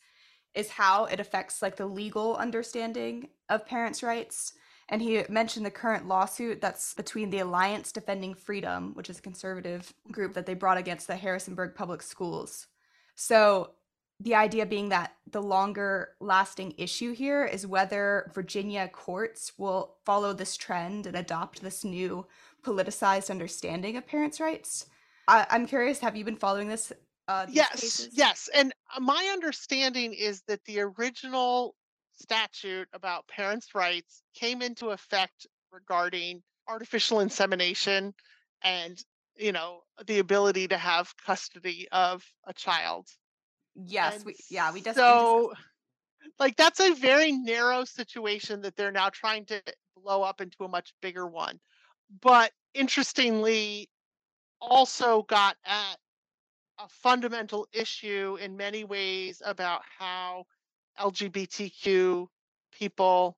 is 0.56 0.70
how 0.70 1.06
it 1.06 1.20
affects 1.20 1.62
like 1.62 1.76
the 1.76 1.86
legal 1.86 2.36
understanding 2.36 3.30
of 3.50 3.68
parents' 3.68 4.02
rights. 4.02 4.54
And 4.90 5.02
he 5.02 5.24
mentioned 5.30 5.66
the 5.66 5.72
current 5.72 6.08
lawsuit 6.08 6.62
that's 6.62 6.94
between 6.94 7.30
the 7.30 7.40
Alliance 7.40 7.92
Defending 7.92 8.34
Freedom, 8.34 8.94
which 8.96 9.10
is 9.10 9.20
a 9.20 9.22
conservative 9.22 9.94
group 10.12 10.34
that 10.34 10.46
they 10.46 10.54
brought 10.54 10.78
against 10.78 11.08
the 11.08 11.16
Harrisonburg 11.16 11.76
Public 11.76 12.02
Schools. 12.02 12.68
So 13.16 13.72
the 14.20 14.36
idea 14.36 14.66
being 14.66 14.90
that 14.90 15.16
the 15.30 15.42
longer 15.42 16.16
lasting 16.20 16.74
issue 16.78 17.14
here 17.14 17.46
is 17.46 17.68
whether 17.68 18.32
Virginia 18.34 18.88
courts 18.88 19.54
will 19.58 19.96
follow 20.06 20.34
this 20.34 20.58
trend 20.58 21.06
and 21.06 21.16
adopt 21.16 21.62
this 21.62 21.84
new 21.84 22.26
politicized 22.64 23.30
understanding 23.30 23.96
of 23.96 24.08
parents' 24.08 24.40
rights. 24.40 24.88
I- 25.28 25.46
am 25.50 25.68
curious, 25.68 26.00
have 26.00 26.16
you 26.16 26.26
been 26.26 26.38
following 26.38 26.68
this? 26.68 26.92
Uh, 27.28 27.46
yes, 27.50 27.82
cases? 27.82 28.10
yes. 28.14 28.50
And 28.56 28.74
uh, 28.96 29.02
my 29.02 29.30
understanding 29.34 30.14
is 30.14 30.42
that 30.48 30.64
the 30.66 30.80
original 30.80 31.76
statute 32.14 32.88
about 32.94 33.28
parents' 33.28 33.76
rights 33.76 34.24
came 34.34 34.62
into 34.62 34.90
effect 34.90 35.46
regarding 35.72 36.42
artificial 36.68 37.20
insemination 37.20 38.14
and 38.64 39.04
you 39.38 39.52
know 39.52 39.82
the 40.08 40.20
ability 40.20 40.68
to 40.68 40.78
have 40.78 41.14
custody 41.24 41.88
of 41.92 42.26
a 42.48 42.54
child 42.54 43.08
Yes, 43.86 44.16
And 44.16 44.26
we 44.26 44.36
yeah, 44.50 44.72
we 44.72 44.82
just 44.82 44.98
so 44.98 45.54
like 46.40 46.56
that's 46.56 46.80
a 46.80 46.94
very 46.96 47.32
narrow 47.32 47.86
situation 47.86 48.62
that 48.62 48.76
they're 48.76 48.92
now 48.92 49.10
trying 49.10 49.46
to 49.46 49.62
blow 49.96 50.24
up 50.24 50.42
into 50.42 50.64
a 50.64 50.68
much 50.68 50.94
bigger 51.02 51.28
one. 51.28 51.60
But 52.22 52.52
interestingly 52.74 53.90
also 54.60 55.24
got 55.24 55.58
at 55.66 55.98
a 56.80 56.88
fundamental 56.90 57.68
issue 57.74 58.38
in 58.42 58.58
many 58.58 58.84
ways 58.84 59.42
about 59.46 59.82
how 59.98 60.46
lgbtq 61.00 62.28
people 62.72 63.38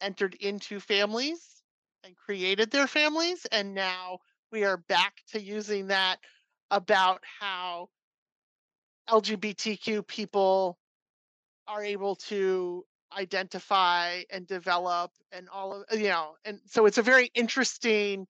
entered 0.00 0.34
into 0.40 0.80
families 0.80 1.62
and 2.04 2.16
created 2.16 2.70
their 2.70 2.86
families 2.86 3.46
and 3.52 3.74
now 3.74 4.18
we 4.50 4.64
are 4.64 4.78
back 4.88 5.14
to 5.28 5.40
using 5.40 5.88
that 5.88 6.18
about 6.70 7.22
how 7.40 7.88
LGBTQ 9.08 10.06
people 10.06 10.78
are 11.66 11.84
able 11.84 12.16
to 12.16 12.84
identify 13.16 14.22
and 14.30 14.46
develop 14.46 15.10
and 15.32 15.48
all 15.48 15.84
of 15.90 15.98
you 15.98 16.08
know 16.08 16.34
and 16.44 16.60
so 16.66 16.84
it's 16.84 16.98
a 16.98 17.02
very 17.02 17.30
interesting 17.34 18.26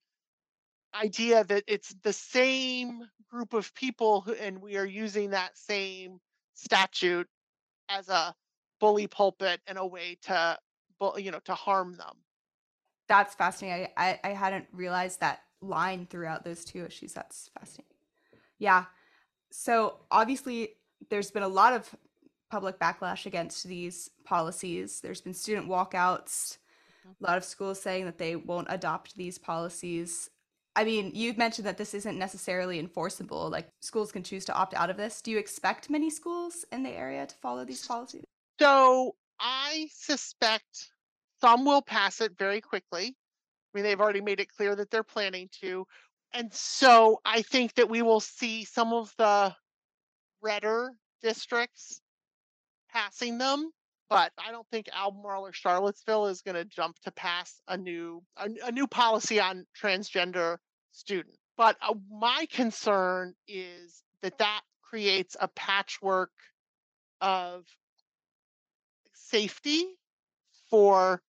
idea 0.95 1.43
that 1.43 1.63
it's 1.67 1.93
the 2.03 2.13
same 2.13 3.01
group 3.29 3.53
of 3.53 3.73
people 3.75 4.21
who, 4.21 4.33
and 4.33 4.61
we 4.61 4.77
are 4.77 4.85
using 4.85 5.31
that 5.31 5.57
same 5.57 6.19
statute 6.53 7.27
as 7.89 8.07
a 8.07 8.33
bully 8.79 9.05
pulpit 9.07 9.59
and 9.67 9.77
a 9.77 9.85
way 9.85 10.17
to 10.21 10.57
you 11.17 11.31
know 11.31 11.39
to 11.43 11.53
harm 11.53 11.97
them 11.97 12.15
that's 13.09 13.35
fascinating. 13.35 13.87
I, 13.97 14.19
I 14.23 14.29
I 14.29 14.33
hadn't 14.33 14.67
realized 14.71 15.19
that 15.19 15.41
line 15.61 16.07
throughout 16.09 16.45
those 16.45 16.63
two 16.63 16.85
issues. 16.85 17.11
That's 17.11 17.49
fascinating. 17.59 17.97
Yeah. 18.59 18.85
So 19.51 19.97
obviously 20.11 20.75
there's 21.09 21.31
been 21.31 21.43
a 21.43 21.47
lot 21.47 21.73
of 21.73 21.95
public 22.49 22.79
backlash 22.79 23.25
against 23.25 23.63
these 23.65 24.09
policies. 24.23 25.01
There's 25.01 25.21
been 25.21 25.33
student 25.33 25.67
walkouts, 25.67 26.57
mm-hmm. 27.07 27.23
a 27.23 27.27
lot 27.27 27.37
of 27.37 27.43
schools 27.43 27.81
saying 27.81 28.05
that 28.05 28.17
they 28.17 28.35
won't 28.35 28.67
adopt 28.69 29.15
these 29.15 29.37
policies. 29.37 30.29
I 30.75 30.83
mean, 30.83 31.11
you've 31.13 31.37
mentioned 31.37 31.67
that 31.67 31.77
this 31.77 31.93
isn't 31.93 32.17
necessarily 32.17 32.79
enforceable. 32.79 33.49
Like 33.49 33.69
schools 33.81 34.11
can 34.11 34.23
choose 34.23 34.45
to 34.45 34.53
opt 34.53 34.73
out 34.73 34.89
of 34.89 34.97
this. 34.97 35.21
Do 35.21 35.31
you 35.31 35.37
expect 35.37 35.89
many 35.89 36.09
schools 36.09 36.65
in 36.71 36.83
the 36.83 36.91
area 36.91 37.25
to 37.25 37.35
follow 37.35 37.65
these 37.65 37.85
policies? 37.85 38.23
So 38.59 39.15
I 39.39 39.87
suspect 39.93 40.91
some 41.41 41.65
will 41.65 41.81
pass 41.81 42.21
it 42.21 42.33
very 42.37 42.61
quickly. 42.61 43.15
I 43.73 43.77
mean, 43.77 43.83
they've 43.83 43.99
already 43.99 44.21
made 44.21 44.39
it 44.39 44.49
clear 44.55 44.75
that 44.75 44.89
they're 44.89 45.03
planning 45.03 45.49
to. 45.61 45.85
And 46.33 46.53
so 46.53 47.21
I 47.25 47.41
think 47.41 47.73
that 47.75 47.89
we 47.89 48.01
will 48.01 48.19
see 48.19 48.63
some 48.65 48.93
of 48.93 49.13
the 49.17 49.55
redder 50.41 50.91
districts 51.21 52.01
passing 52.91 53.37
them. 53.37 53.71
but 54.09 54.31
I 54.43 54.51
don't 54.51 54.67
think 54.71 54.89
Albemarle 54.91 55.45
or 55.45 55.53
Charlottesville 55.53 56.27
is 56.27 56.41
going 56.41 56.55
to 56.55 56.65
jump 56.65 56.97
to 57.03 57.11
pass 57.11 57.61
a 57.67 57.77
new 57.77 58.23
a, 58.37 58.49
a, 58.65 58.71
new 58.71 58.87
policy 58.87 59.39
on 59.39 59.67
transgender 59.79 60.57
students. 60.91 61.37
But 61.57 61.77
uh, 61.81 61.93
my 62.09 62.47
concern 62.51 63.35
is 63.47 64.03
that 64.23 64.39
that 64.39 64.61
creates 64.81 65.35
a 65.39 65.47
patchwork 65.49 66.31
of 67.21 67.65
safety 69.13 69.85
for 70.69 71.21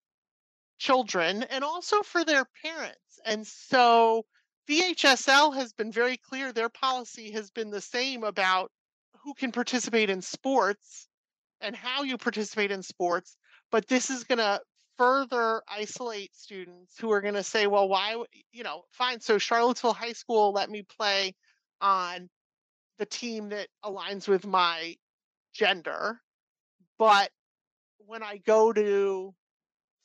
children 0.79 1.43
and 1.45 1.63
also 1.63 2.03
for 2.03 2.25
their 2.25 2.47
parents. 2.63 3.21
And 3.27 3.47
so 3.47 4.25
VHSL 4.69 5.55
has 5.55 5.73
been 5.73 5.93
very 5.93 6.17
clear 6.17 6.53
their 6.53 6.69
policy 6.69 7.33
has 7.33 7.51
been 7.51 7.71
the 7.71 7.81
same 7.81 8.25
about 8.25 8.71
who 9.23 9.35
can 9.35 9.53
participate 9.53 10.11
in 10.11 10.23
sports 10.23 11.09
and 11.61 11.77
how 11.77 12.03
you 12.03 12.17
participate 12.17 12.71
in 12.71 12.83
sports, 12.83 13.37
but 13.71 13.87
this 13.87 14.11
is 14.11 14.25
going 14.25 14.39
to 14.39 14.61
further 14.97 15.63
isolate 15.69 16.35
students 16.35 16.95
who 16.99 17.11
are 17.11 17.21
going 17.21 17.35
to 17.35 17.43
say, 17.43 17.67
well, 17.67 17.89
why, 17.89 18.23
you 18.53 18.63
know, 18.63 18.83
fine. 18.91 19.21
So 19.21 19.39
Charlottesville 19.39 19.95
High 19.95 20.13
School 20.13 20.53
let 20.53 20.71
me 20.71 20.83
play 20.83 21.35
on 21.81 22.29
the 22.99 23.07
team 23.07 23.49
that 23.49 23.69
aligns 23.85 24.29
with 24.29 24.47
my 24.47 24.95
gender. 25.55 26.21
But 26.99 27.31
when 27.99 28.23
I 28.23 28.39
go 28.39 28.73
to 28.73 29.35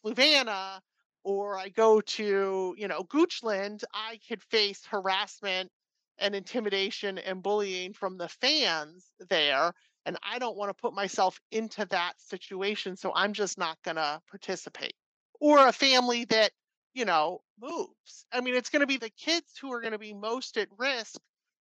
Fluvanna 0.06 0.80
or 1.26 1.58
I 1.58 1.70
go 1.70 2.02
to, 2.02 2.76
you 2.78 2.88
know, 2.88 3.04
Goochland, 3.04 3.84
I 3.94 4.20
could 4.30 4.44
face 4.44 4.86
harassment 4.86 5.72
and 6.20 6.36
intimidation 6.36 7.18
and 7.18 7.42
bullying 7.42 7.94
from 7.94 8.18
the 8.18 8.30
fans 8.30 9.12
there. 9.28 9.74
And 10.06 10.18
I 10.22 10.38
don't 10.38 10.56
want 10.56 10.70
to 10.70 10.80
put 10.80 10.94
myself 10.94 11.42
into 11.52 11.84
that 11.88 12.14
situation. 12.20 12.96
So 12.96 13.12
I'm 13.14 13.34
just 13.34 13.58
not 13.58 13.78
going 13.84 13.96
to 13.96 14.22
participate. 14.30 14.94
Or 15.42 15.68
a 15.68 15.74
family 15.74 16.26
that, 16.26 16.52
you 16.94 17.06
know, 17.06 17.42
moves. 17.60 18.26
I 18.32 18.42
mean, 18.42 18.54
it's 18.54 18.70
going 18.70 18.82
to 18.82 18.88
be 18.88 18.98
the 18.98 19.10
kids 19.10 19.58
who 19.60 19.74
are 19.74 19.82
going 19.82 19.94
to 19.94 20.00
be 20.00 20.14
most 20.14 20.58
at 20.58 20.70
risk 20.78 21.20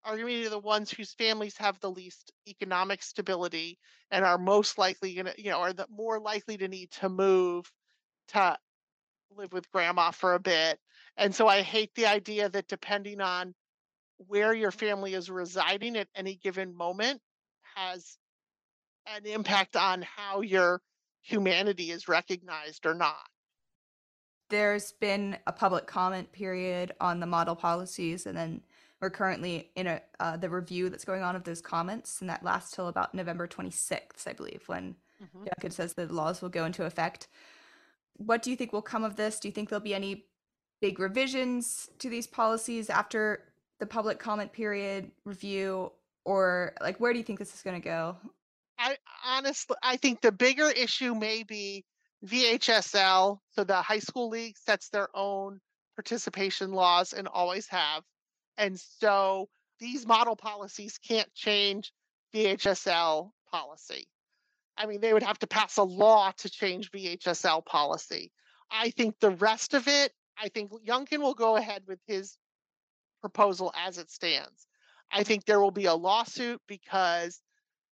are 0.04 0.16
going 0.16 0.26
to 0.26 0.42
be 0.42 0.48
the 0.48 0.58
ones 0.58 0.90
whose 0.90 1.12
families 1.12 1.58
have 1.58 1.78
the 1.80 1.90
least 1.90 2.32
economic 2.48 3.02
stability 3.02 3.78
and 4.10 4.24
are 4.24 4.38
most 4.38 4.78
likely 4.78 5.14
going 5.14 5.26
to, 5.26 5.34
you 5.36 5.50
know, 5.50 5.58
are 5.58 5.74
the 5.74 5.86
more 5.90 6.18
likely 6.18 6.56
to 6.56 6.66
need 6.66 6.90
to 6.92 7.10
move 7.10 7.70
to 8.28 8.56
live 9.36 9.52
with 9.52 9.70
grandma 9.70 10.10
for 10.10 10.34
a 10.34 10.40
bit. 10.40 10.78
And 11.16 11.34
so 11.34 11.46
I 11.46 11.62
hate 11.62 11.94
the 11.94 12.06
idea 12.06 12.48
that 12.48 12.68
depending 12.68 13.20
on 13.20 13.54
where 14.26 14.52
your 14.54 14.70
family 14.70 15.14
is 15.14 15.30
residing 15.30 15.96
at 15.96 16.08
any 16.14 16.36
given 16.36 16.76
moment 16.76 17.20
has 17.74 18.18
an 19.06 19.26
impact 19.26 19.76
on 19.76 20.02
how 20.02 20.40
your 20.40 20.80
humanity 21.22 21.90
is 21.90 22.08
recognized 22.08 22.86
or 22.86 22.94
not. 22.94 23.28
There's 24.50 24.92
been 24.92 25.38
a 25.46 25.52
public 25.52 25.86
comment 25.86 26.32
period 26.32 26.92
on 27.00 27.20
the 27.20 27.26
model 27.26 27.54
policies, 27.54 28.26
and 28.26 28.36
then 28.36 28.62
we're 29.00 29.10
currently 29.10 29.70
in 29.76 29.86
a 29.86 30.02
uh, 30.18 30.36
the 30.36 30.50
review 30.50 30.90
that's 30.90 31.04
going 31.04 31.22
on 31.22 31.36
of 31.36 31.44
those 31.44 31.60
comments, 31.60 32.20
and 32.20 32.28
that 32.28 32.42
lasts 32.42 32.74
till 32.74 32.88
about 32.88 33.14
November 33.14 33.46
26th, 33.46 34.26
I 34.26 34.32
believe, 34.32 34.62
when 34.66 34.96
mm-hmm. 35.22 35.68
says 35.68 35.94
the 35.94 36.12
laws 36.12 36.42
will 36.42 36.48
go 36.48 36.64
into 36.64 36.84
effect. 36.84 37.28
What 38.24 38.42
do 38.42 38.50
you 38.50 38.56
think 38.56 38.72
will 38.72 38.82
come 38.82 39.02
of 39.02 39.16
this? 39.16 39.40
Do 39.40 39.48
you 39.48 39.52
think 39.52 39.68
there'll 39.68 39.82
be 39.82 39.94
any 39.94 40.26
big 40.80 40.98
revisions 40.98 41.88
to 41.98 42.10
these 42.10 42.26
policies 42.26 42.90
after 42.90 43.44
the 43.78 43.86
public 43.86 44.18
comment 44.18 44.52
period 44.52 45.10
review, 45.24 45.90
or 46.24 46.74
like 46.82 47.00
where 47.00 47.12
do 47.12 47.18
you 47.18 47.24
think 47.24 47.38
this 47.38 47.54
is 47.54 47.62
going 47.62 47.80
to 47.80 47.84
go? 47.84 48.16
I 48.78 48.96
honestly, 49.26 49.76
I 49.82 49.96
think 49.96 50.20
the 50.20 50.32
bigger 50.32 50.70
issue 50.70 51.14
may 51.14 51.42
be 51.42 51.84
VHSL. 52.26 53.38
So 53.52 53.64
the 53.64 53.76
high 53.76 53.98
school 53.98 54.28
league 54.28 54.56
sets 54.58 54.90
their 54.90 55.08
own 55.14 55.60
participation 55.96 56.72
laws 56.72 57.12
and 57.12 57.26
always 57.26 57.66
have. 57.68 58.02
And 58.58 58.78
so 58.78 59.48
these 59.78 60.06
model 60.06 60.36
policies 60.36 60.98
can't 60.98 61.32
change 61.34 61.92
VHSL 62.34 63.30
policy. 63.50 64.06
I 64.80 64.86
mean, 64.86 65.02
they 65.02 65.12
would 65.12 65.22
have 65.22 65.38
to 65.40 65.46
pass 65.46 65.76
a 65.76 65.82
law 65.82 66.32
to 66.38 66.48
change 66.48 66.90
VHSL 66.90 67.66
policy. 67.66 68.32
I 68.70 68.88
think 68.90 69.20
the 69.20 69.32
rest 69.32 69.74
of 69.74 69.86
it, 69.88 70.12
I 70.42 70.48
think 70.48 70.72
Youngkin 70.86 71.18
will 71.18 71.34
go 71.34 71.56
ahead 71.56 71.82
with 71.86 71.98
his 72.06 72.38
proposal 73.20 73.74
as 73.76 73.98
it 73.98 74.10
stands. 74.10 74.66
I 75.12 75.22
think 75.22 75.44
there 75.44 75.60
will 75.60 75.70
be 75.70 75.84
a 75.84 75.94
lawsuit 75.94 76.62
because 76.66 77.42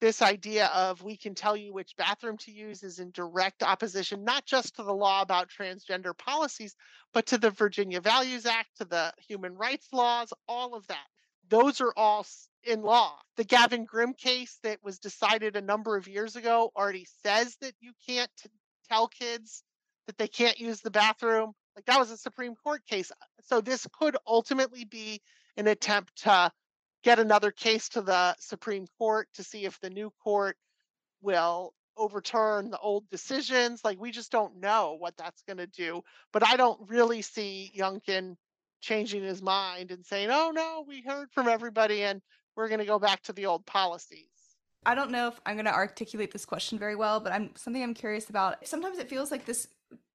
this 0.02 0.20
idea 0.20 0.66
of 0.74 1.02
we 1.02 1.16
can 1.16 1.34
tell 1.34 1.56
you 1.56 1.72
which 1.72 1.96
bathroom 1.96 2.36
to 2.38 2.50
use 2.50 2.82
is 2.82 2.98
in 2.98 3.12
direct 3.12 3.62
opposition, 3.62 4.22
not 4.22 4.44
just 4.44 4.76
to 4.76 4.82
the 4.82 4.92
law 4.92 5.22
about 5.22 5.48
transgender 5.48 6.16
policies, 6.18 6.76
but 7.14 7.24
to 7.26 7.38
the 7.38 7.50
Virginia 7.50 8.02
Values 8.02 8.44
Act, 8.44 8.76
to 8.76 8.84
the 8.84 9.14
human 9.26 9.54
rights 9.54 9.88
laws, 9.90 10.34
all 10.46 10.74
of 10.74 10.86
that. 10.88 11.06
Those 11.48 11.80
are 11.80 11.94
all 11.96 12.26
in 12.66 12.82
law. 12.82 13.12
The 13.36 13.44
Gavin 13.44 13.84
Grimm 13.84 14.14
case 14.14 14.58
that 14.62 14.78
was 14.82 14.98
decided 14.98 15.56
a 15.56 15.62
number 15.62 15.96
of 15.96 16.08
years 16.08 16.36
ago 16.36 16.70
already 16.76 17.06
says 17.22 17.56
that 17.60 17.74
you 17.80 17.92
can't 18.06 18.30
t- 18.42 18.50
tell 18.88 19.08
kids 19.08 19.62
that 20.06 20.18
they 20.18 20.28
can't 20.28 20.58
use 20.58 20.80
the 20.80 20.90
bathroom. 20.90 21.52
Like 21.76 21.86
that 21.86 21.98
was 21.98 22.10
a 22.10 22.16
Supreme 22.16 22.54
Court 22.54 22.82
case. 22.86 23.10
So 23.46 23.60
this 23.60 23.86
could 23.98 24.16
ultimately 24.26 24.84
be 24.84 25.20
an 25.56 25.66
attempt 25.66 26.22
to 26.22 26.50
get 27.02 27.18
another 27.18 27.50
case 27.50 27.88
to 27.90 28.02
the 28.02 28.34
Supreme 28.38 28.86
Court 28.98 29.28
to 29.34 29.44
see 29.44 29.64
if 29.64 29.80
the 29.80 29.90
new 29.90 30.12
court 30.22 30.56
will 31.22 31.74
overturn 31.96 32.70
the 32.70 32.78
old 32.78 33.08
decisions. 33.10 33.84
Like 33.84 34.00
we 34.00 34.10
just 34.10 34.32
don't 34.32 34.60
know 34.60 34.96
what 34.98 35.16
that's 35.16 35.42
going 35.42 35.58
to 35.58 35.66
do. 35.66 36.02
But 36.32 36.46
I 36.46 36.56
don't 36.56 36.88
really 36.88 37.22
see 37.22 37.72
Youngkin 37.76 38.36
changing 38.80 39.22
his 39.22 39.42
mind 39.42 39.90
and 39.90 40.04
saying, 40.04 40.28
"Oh 40.30 40.52
no, 40.54 40.84
we 40.86 41.02
heard 41.02 41.30
from 41.32 41.48
everybody 41.48 42.02
and 42.04 42.20
we're 42.56 42.68
going 42.68 42.80
to 42.80 42.86
go 42.86 42.98
back 42.98 43.22
to 43.24 43.32
the 43.32 43.46
old 43.46 43.66
policies." 43.66 44.26
I 44.86 44.94
don't 44.94 45.10
know 45.10 45.28
if 45.28 45.40
I'm 45.46 45.54
going 45.54 45.64
to 45.64 45.74
articulate 45.74 46.32
this 46.32 46.44
question 46.44 46.78
very 46.78 46.94
well, 46.94 47.20
but 47.20 47.32
I'm 47.32 47.50
something 47.56 47.82
I'm 47.82 47.94
curious 47.94 48.28
about. 48.28 48.66
Sometimes 48.66 48.98
it 48.98 49.08
feels 49.08 49.30
like 49.30 49.46
this 49.46 49.68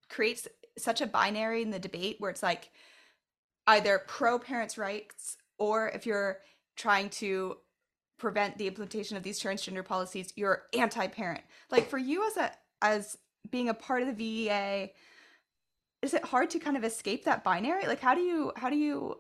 creates 0.10 0.48
such 0.78 1.02
a 1.02 1.08
binary 1.08 1.62
in 1.62 1.72
the 1.72 1.80
debate 1.80 2.18
where 2.20 2.32
it's 2.32 2.44
like 2.44 2.72
either 3.68 4.02
pro 4.08 4.40
parents' 4.40 4.78
rights 4.78 5.38
or 5.58 5.90
if 5.90 6.06
you're 6.06 6.40
trying 6.76 7.10
to 7.10 7.58
prevent 8.18 8.58
the 8.58 8.68
implementation 8.68 9.18
of 9.18 9.24
these 9.24 9.42
transgender 9.42 9.84
policies, 9.84 10.34
you're 10.36 10.64
anti-parent. 10.78 11.42
Like 11.72 11.90
for 11.90 11.98
you 11.98 12.28
as 12.28 12.38
a 12.38 12.52
as 12.82 13.18
being 13.50 13.70
a 13.70 13.74
part 13.74 14.02
of 14.02 14.08
the 14.08 14.14
VEA, 14.14 14.94
is 16.02 16.14
it 16.14 16.24
hard 16.26 16.50
to 16.52 16.60
kind 16.60 16.78
of 16.78 16.84
escape 16.84 17.26
that 17.26 17.44
binary? 17.44 17.88
Like 17.88 18.02
how 18.02 18.16
do 18.16 18.22
you 18.22 18.52
how 18.56 18.70
do 18.70 18.76
you 18.76 19.18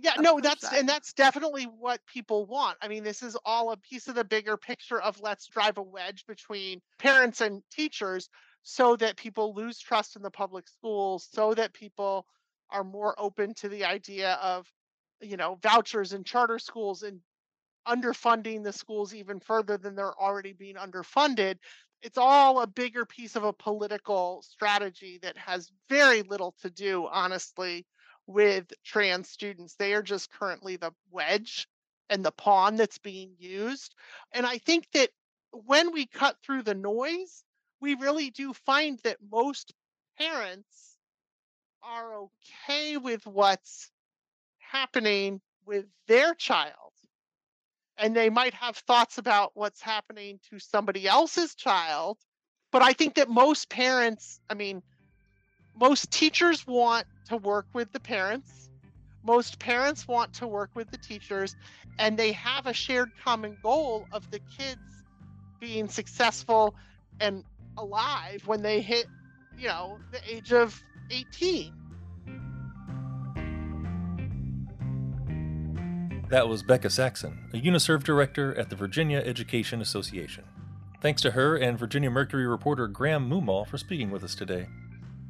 yeah 0.00 0.14
no 0.18 0.40
that's 0.40 0.62
that? 0.62 0.78
and 0.78 0.88
that's 0.88 1.12
definitely 1.12 1.64
what 1.64 2.00
people 2.06 2.46
want 2.46 2.76
i 2.82 2.88
mean 2.88 3.02
this 3.02 3.22
is 3.22 3.36
all 3.44 3.72
a 3.72 3.76
piece 3.76 4.08
of 4.08 4.14
the 4.14 4.24
bigger 4.24 4.56
picture 4.56 5.00
of 5.00 5.20
let's 5.20 5.46
drive 5.46 5.78
a 5.78 5.82
wedge 5.82 6.24
between 6.26 6.80
parents 6.98 7.40
and 7.40 7.62
teachers 7.70 8.28
so 8.62 8.96
that 8.96 9.16
people 9.16 9.54
lose 9.54 9.78
trust 9.78 10.16
in 10.16 10.22
the 10.22 10.30
public 10.30 10.68
schools 10.68 11.28
so 11.32 11.54
that 11.54 11.72
people 11.72 12.26
are 12.70 12.84
more 12.84 13.14
open 13.18 13.54
to 13.54 13.68
the 13.68 13.84
idea 13.84 14.34
of 14.42 14.66
you 15.20 15.36
know, 15.36 15.58
vouchers 15.62 16.12
and 16.12 16.24
charter 16.24 16.58
schools 16.58 17.02
and 17.02 17.20
underfunding 17.86 18.62
the 18.62 18.72
schools 18.72 19.14
even 19.14 19.40
further 19.40 19.78
than 19.78 19.94
they're 19.94 20.18
already 20.20 20.52
being 20.52 20.76
underfunded. 20.76 21.56
It's 22.02 22.18
all 22.18 22.60
a 22.60 22.66
bigger 22.66 23.04
piece 23.04 23.34
of 23.34 23.44
a 23.44 23.52
political 23.52 24.42
strategy 24.42 25.18
that 25.22 25.36
has 25.36 25.70
very 25.88 26.22
little 26.22 26.54
to 26.62 26.70
do, 26.70 27.08
honestly, 27.10 27.86
with 28.28 28.72
trans 28.84 29.28
students. 29.28 29.74
They 29.74 29.94
are 29.94 30.02
just 30.02 30.30
currently 30.30 30.76
the 30.76 30.92
wedge 31.10 31.66
and 32.10 32.24
the 32.24 32.30
pawn 32.30 32.76
that's 32.76 32.98
being 32.98 33.32
used. 33.38 33.94
And 34.32 34.46
I 34.46 34.58
think 34.58 34.86
that 34.92 35.10
when 35.50 35.92
we 35.92 36.06
cut 36.06 36.36
through 36.44 36.62
the 36.62 36.74
noise, 36.74 37.42
we 37.80 37.94
really 37.94 38.30
do 38.30 38.52
find 38.52 39.00
that 39.02 39.16
most 39.32 39.72
parents 40.18 40.96
are 41.82 42.14
okay 42.16 42.98
with 42.98 43.26
what's 43.26 43.90
happening 44.58 45.40
with 45.64 45.86
their 46.06 46.34
child. 46.34 46.74
And 47.96 48.14
they 48.14 48.30
might 48.30 48.54
have 48.54 48.76
thoughts 48.76 49.18
about 49.18 49.52
what's 49.54 49.80
happening 49.80 50.38
to 50.50 50.58
somebody 50.58 51.08
else's 51.08 51.54
child. 51.54 52.18
But 52.70 52.82
I 52.82 52.92
think 52.92 53.14
that 53.14 53.30
most 53.30 53.70
parents, 53.70 54.38
I 54.50 54.54
mean, 54.54 54.82
most 55.80 56.10
teachers 56.10 56.66
want 56.66 57.06
to 57.28 57.36
work 57.36 57.66
with 57.72 57.92
the 57.92 58.00
parents. 58.00 58.70
Most 59.22 59.58
parents 59.58 60.08
want 60.08 60.32
to 60.34 60.46
work 60.46 60.70
with 60.74 60.90
the 60.90 60.98
teachers. 60.98 61.56
And 61.98 62.18
they 62.18 62.32
have 62.32 62.66
a 62.66 62.72
shared 62.72 63.10
common 63.22 63.56
goal 63.62 64.06
of 64.12 64.30
the 64.30 64.40
kids 64.56 64.80
being 65.60 65.88
successful 65.88 66.74
and 67.20 67.44
alive 67.76 68.42
when 68.46 68.62
they 68.62 68.80
hit, 68.80 69.06
you 69.56 69.68
know, 69.68 69.98
the 70.12 70.20
age 70.28 70.52
of 70.52 70.80
18. 71.10 71.74
That 76.28 76.46
was 76.46 76.62
Bekah 76.62 76.90
Saxon, 76.90 77.48
a 77.54 77.56
UniServe 77.56 78.04
director 78.04 78.54
at 78.58 78.68
the 78.68 78.76
Virginia 78.76 79.22
Education 79.24 79.80
Association. 79.80 80.44
Thanks 81.00 81.22
to 81.22 81.30
her 81.30 81.56
and 81.56 81.78
Virginia 81.78 82.10
Mercury 82.10 82.46
reporter 82.46 82.86
Graham 82.86 83.30
Moomaw 83.30 83.66
for 83.66 83.78
speaking 83.78 84.10
with 84.10 84.22
us 84.22 84.34
today. 84.34 84.66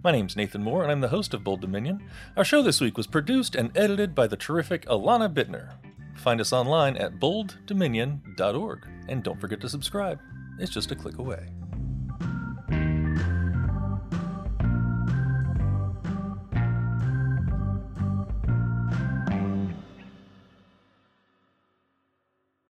My 0.05 0.13
name's 0.13 0.37
Nathan 0.37 0.63
Moore, 0.63 0.85
and 0.85 0.93
I'm 0.93 1.01
the 1.01 1.09
host 1.09 1.35
of 1.35 1.43
Bold 1.43 1.61
Dominion. 1.61 2.09
Our 2.37 2.45
show 2.45 2.63
this 2.63 2.81
week 2.81 2.97
was 2.97 3.09
produced 3.09 3.57
and 3.57 3.77
edited 3.77 4.15
by 4.15 4.29
the 4.29 4.37
terrific 4.37 4.87
Alana 4.87 5.33
Bittner. 5.33 5.73
Find 6.15 6.41
us 6.41 6.53
online 6.53 6.97
at 6.97 7.19
bolddominion.org, 7.19 8.87
and 9.09 9.25
don't 9.25 9.41
forget 9.41 9.61
to 9.61 9.69
subscribe. 9.69 10.21
It's 10.61 10.71
just 10.71 10.93
a 10.93 10.97
click 10.97 11.19
away. 11.19 11.49